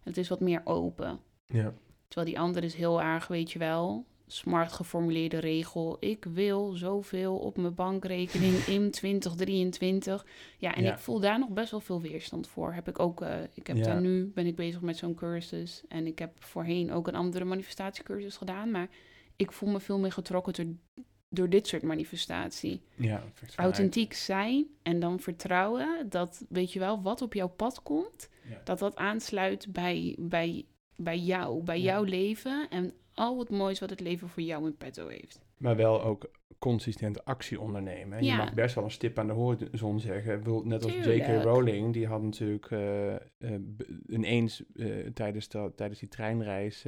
[0.03, 1.21] Het is wat meer open.
[1.47, 1.75] Ja,
[2.09, 5.97] Terwijl die andere is heel erg, weet je wel, smart geformuleerde regel.
[6.01, 8.91] Ik wil zoveel op mijn bankrekening in
[9.41, 10.27] 2023.
[10.59, 10.93] Ja, en Ja.
[10.93, 12.73] ik voel daar nog best wel veel weerstand voor.
[12.73, 13.83] Heb ik ook, eh, ik heb Ja.
[13.83, 15.83] daar nu, ben ik bezig met zo'n cursus.
[15.89, 18.71] En ik heb voorheen ook een andere manifestatiecursus gedaan.
[18.71, 18.89] Maar
[19.37, 22.81] ik voel me veel meer getrokken door, door dit soort manifestatie.
[22.95, 23.23] ja
[23.57, 28.61] Authentiek zijn en dan vertrouwen dat, weet je wel, wat op jouw pad komt Ja.
[28.65, 30.65] dat dat aansluit bij, bij,
[30.97, 31.85] bij jou, bij Ja.
[31.85, 35.41] jouw leven en al het moois wat het leven voor jou in petto heeft.
[35.57, 38.19] Maar wel ook consistent actie ondernemen.
[38.19, 40.43] En Je mag best wel een stip aan de horizon zeggen.
[40.65, 41.43] Net als J.K.
[41.43, 43.21] Rowling, die had natuurlijk eh, eh,
[44.09, 46.85] ineens eh, tijdens, dat, tijdens die treinreis...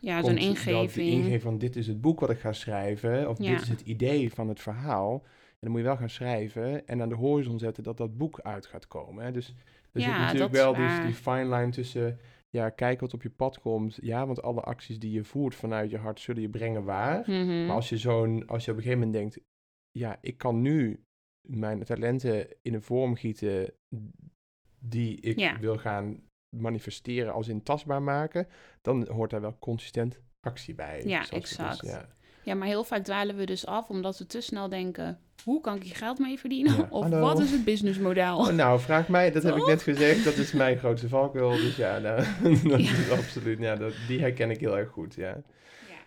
[0.00, 1.08] Ja, zo'n wel De ingeving.
[1.10, 3.28] ingeving van dit is het boek wat ik ga schrijven.
[3.28, 3.50] Of Ja.
[3.50, 5.12] dit is het idee van het verhaal.
[5.24, 8.40] En dan moet je wel gaan schrijven en aan de horizon zetten dat dat boek
[8.40, 9.24] uit gaat komen.
[9.24, 9.32] Hè.
[9.32, 9.54] Dus
[9.92, 11.04] er Ja, zit natuurlijk wel die, waar.
[11.06, 12.18] die fine line tussen
[12.50, 13.98] ja, kijk wat op je pad komt.
[14.02, 17.20] Ja, want alle acties die je voert vanuit je hart zullen je brengen waar.
[17.26, 17.66] Mhm.
[17.66, 19.46] Maar als je zo'n, als je op een gegeven moment denkt,
[19.90, 21.04] ja, ik kan nu
[21.40, 23.72] mijn talenten in een vorm gieten
[24.78, 25.58] die ik Ja.
[25.58, 28.46] wil gaan manifesteren als in tastbaar maken,
[28.82, 31.02] dan hoort daar wel consistent actie bij.
[31.04, 31.86] Ja, dus- exact.
[31.86, 32.08] ja.
[32.42, 35.18] Ja, maar heel vaak dwalen we dus af omdat we te snel denken...
[35.44, 36.76] hoe kan ik hier geld mee verdienen?
[36.76, 37.20] Ja, Of hallo.
[37.20, 38.38] wat is het businessmodel?
[38.38, 41.50] Oh, nou, vraag mij, dat heb ik net gezegd, dat is mijn grootste valkuil.
[41.50, 42.24] Dus ja, nou,
[42.68, 45.42] dat is absoluut, ja, dat, die herken ik heel erg goed, ja.
[45.88, 45.98] Ja.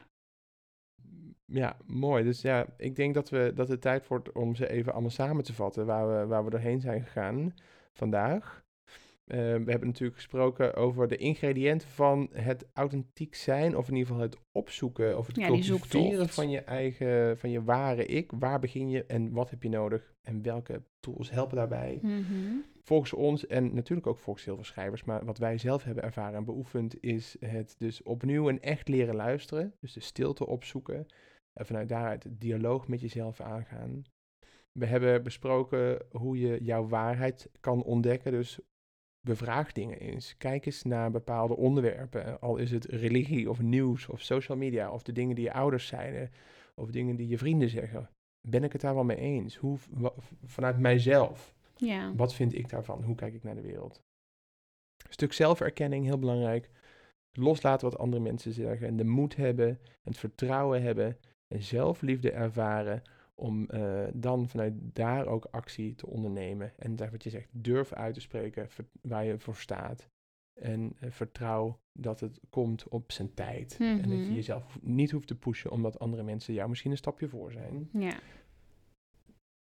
[1.45, 2.23] Ja, mooi.
[2.23, 5.43] Dus ja, ik denk dat, we, dat het tijd wordt om ze even allemaal samen
[5.43, 7.53] te vatten waar we, waar we doorheen zijn gegaan
[7.93, 8.63] vandaag.
[9.31, 14.07] Eh, we hebben natuurlijk gesproken over de ingrediënten van het authentiek zijn, of in ieder
[14.07, 18.31] geval het opzoeken of het Ja, cultiveren van je eigen, van je ware ik.
[18.31, 21.99] Waar begin je en wat heb je nodig en welke tools helpen daarbij?
[22.01, 22.55] Mhm.
[22.83, 26.37] Volgens ons en natuurlijk ook volgens heel veel schrijvers, maar wat wij zelf hebben ervaren
[26.37, 29.73] en beoefend, is het dus opnieuw en echt leren luisteren.
[29.79, 31.05] Dus de stilte opzoeken
[31.53, 34.01] en vanuit daaruit het dialoog met jezelf aangaan.
[34.71, 38.31] We hebben besproken hoe je jouw waarheid kan ontdekken.
[38.31, 38.59] Dus
[39.21, 40.37] bevraag dingen eens.
[40.37, 42.39] Kijk eens naar bepaalde onderwerpen.
[42.39, 45.87] Al is het religie of nieuws of social media of de dingen die je ouders
[45.87, 46.31] zeiden
[46.75, 48.09] of dingen die je vrienden zeggen.
[48.47, 49.55] Ben ik het daar wel mee eens?
[49.55, 49.77] Hoe,
[50.45, 51.53] vanuit mijzelf.
[51.75, 52.15] Ja.
[52.15, 53.03] Wat vind ik daarvan?
[53.03, 54.01] Hoe kijk ik naar de wereld?
[55.05, 56.69] Een stuk zelferkenning, heel belangrijk.
[57.31, 58.87] Loslaten wat andere mensen zeggen.
[58.87, 61.17] En de moed hebben, en het vertrouwen hebben.
[61.47, 63.01] En zelfliefde ervaren.
[63.41, 66.73] Om eh, dan vanuit daar ook actie te ondernemen.
[66.77, 68.67] En daar wat je zegt, durf uit te spreken
[69.01, 70.09] waar je voor staat.
[70.59, 73.77] En eh, vertrouw dat het komt op zijn tijd.
[73.79, 74.33] En dat je Mhm.
[74.33, 77.89] jezelf niet hoeft te pushen omdat andere mensen jou misschien een stapje voor zijn.
[77.93, 78.19] Ja.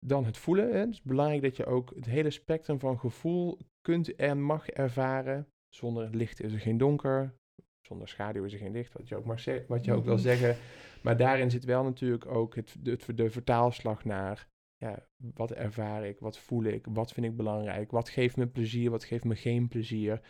[0.06, 0.72] Dan het voelen.
[0.72, 0.78] Hè.
[0.78, 5.46] Het is belangrijk dat je ook het hele spectrum van gevoel kunt en mag ervaren.
[5.68, 7.34] Zonder licht is er geen donker.
[7.83, 9.26] Zonder schaduw is er geen licht, wat je ook,
[9.68, 10.22] wat je ook wil Mhm.
[10.22, 10.57] zeggen.
[11.03, 14.51] Maar daarin zit wel natuurlijk ook het, de, de vertaalslag naar...
[14.76, 16.18] Ja, wat ervaar ik?
[16.20, 16.87] Wat voel ik?
[16.91, 17.91] Wat vind ik belangrijk?
[17.91, 18.91] Wat geeft me plezier?
[18.91, 20.20] Wat geeft me geen plezier?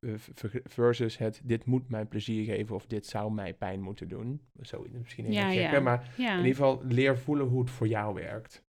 [0.00, 4.08] Eh, ver- Versus het, dit moet mij plezier geven of dit zou mij pijn moeten
[4.08, 4.40] doen.
[4.60, 5.80] Zo misschien een Ja, gekke, ja.
[5.80, 6.30] maar Ja.
[6.32, 8.64] in ieder geval leer voelen hoe het voor jou werkt.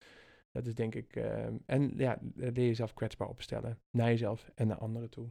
[0.52, 1.16] Dat is denk ik.
[1.16, 3.78] eh, en ja, leer jezelf kwetsbaar opstellen.
[3.90, 5.28] Naar jezelf en naar anderen toe.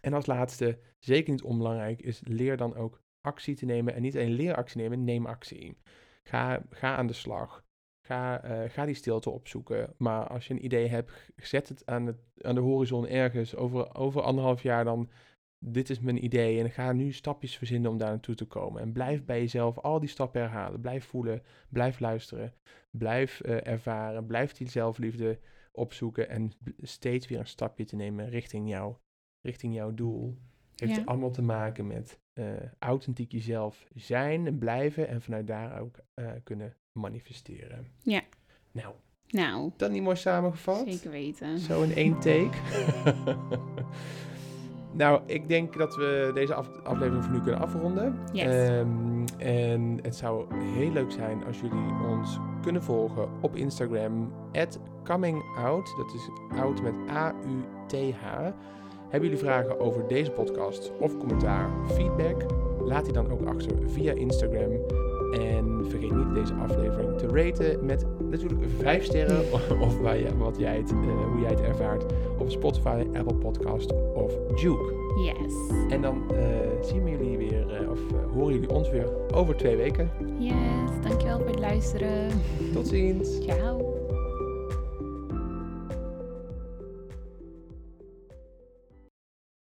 [0.00, 3.94] En als laatste, zeker niet onbelangrijk, is leer dan ook actie te nemen.
[3.94, 5.76] En niet alleen leer actie nemen, neem actie.
[6.22, 7.64] Ga, ga aan de slag.
[8.06, 9.94] Ga, eh, ga die stilte opzoeken.
[9.98, 13.56] Maar als je een idee hebt, zet het aan, het, aan de horizon ergens.
[13.56, 15.10] Over, over anderhalf jaar dan
[15.58, 18.82] dit is mijn idee en ga nu stapjes verzinnen om daar naartoe te komen.
[18.82, 20.80] En blijf bij jezelf al die stappen herhalen.
[20.80, 22.54] Blijf voelen, blijf luisteren,
[22.90, 25.38] blijf eh, ervaren, blijf die zelfliefde
[25.72, 28.96] opzoeken en steeds weer een stapje te nemen richting jou,
[29.46, 30.36] richting jouw doel.
[30.76, 31.02] Heeft Ja.
[31.04, 32.44] allemaal te maken met eh,
[32.78, 37.86] authentiek jezelf zijn en blijven en vanuit daar ook eh, kunnen manifesteren.
[38.02, 38.20] Ja.
[38.72, 38.94] Nou,
[39.28, 40.82] Nou, dat niet mooi samengevat?
[40.88, 41.58] zeker weten.
[41.58, 42.56] Zo in één take.
[44.92, 48.18] nou, ik denk dat we deze af- aflevering voor nu kunnen afronden.
[48.32, 48.68] Yes.
[48.68, 54.32] Ehm, en het zou heel leuk zijn als jullie ons kunnen volgen op Instagram.
[55.04, 55.94] @comingout.
[55.96, 56.28] Dat is
[56.58, 58.50] out met A-U-T-H.
[59.16, 62.44] Hebben jullie vragen over deze podcast of commentaar, feedback?
[62.80, 64.72] Laat die dan ook achter via Instagram.
[65.32, 69.52] En vergeet niet deze aflevering te raten met natuurlijk 5 sterren
[69.86, 70.96] of waar je, wat jij het, eh,
[71.32, 72.04] hoe jij het ervaart
[72.38, 74.92] op Spotify, Apple Podcast of Juke.
[75.24, 75.54] Yes.
[75.90, 76.38] En dan eh,
[76.80, 78.00] zien we jullie weer, eh, of
[78.32, 80.10] horen jullie ons weer over twee weken.
[80.38, 80.54] Yes,
[81.02, 82.28] dankjewel voor het luisteren.
[82.72, 83.38] Tot ziens!
[83.40, 83.95] Ciao.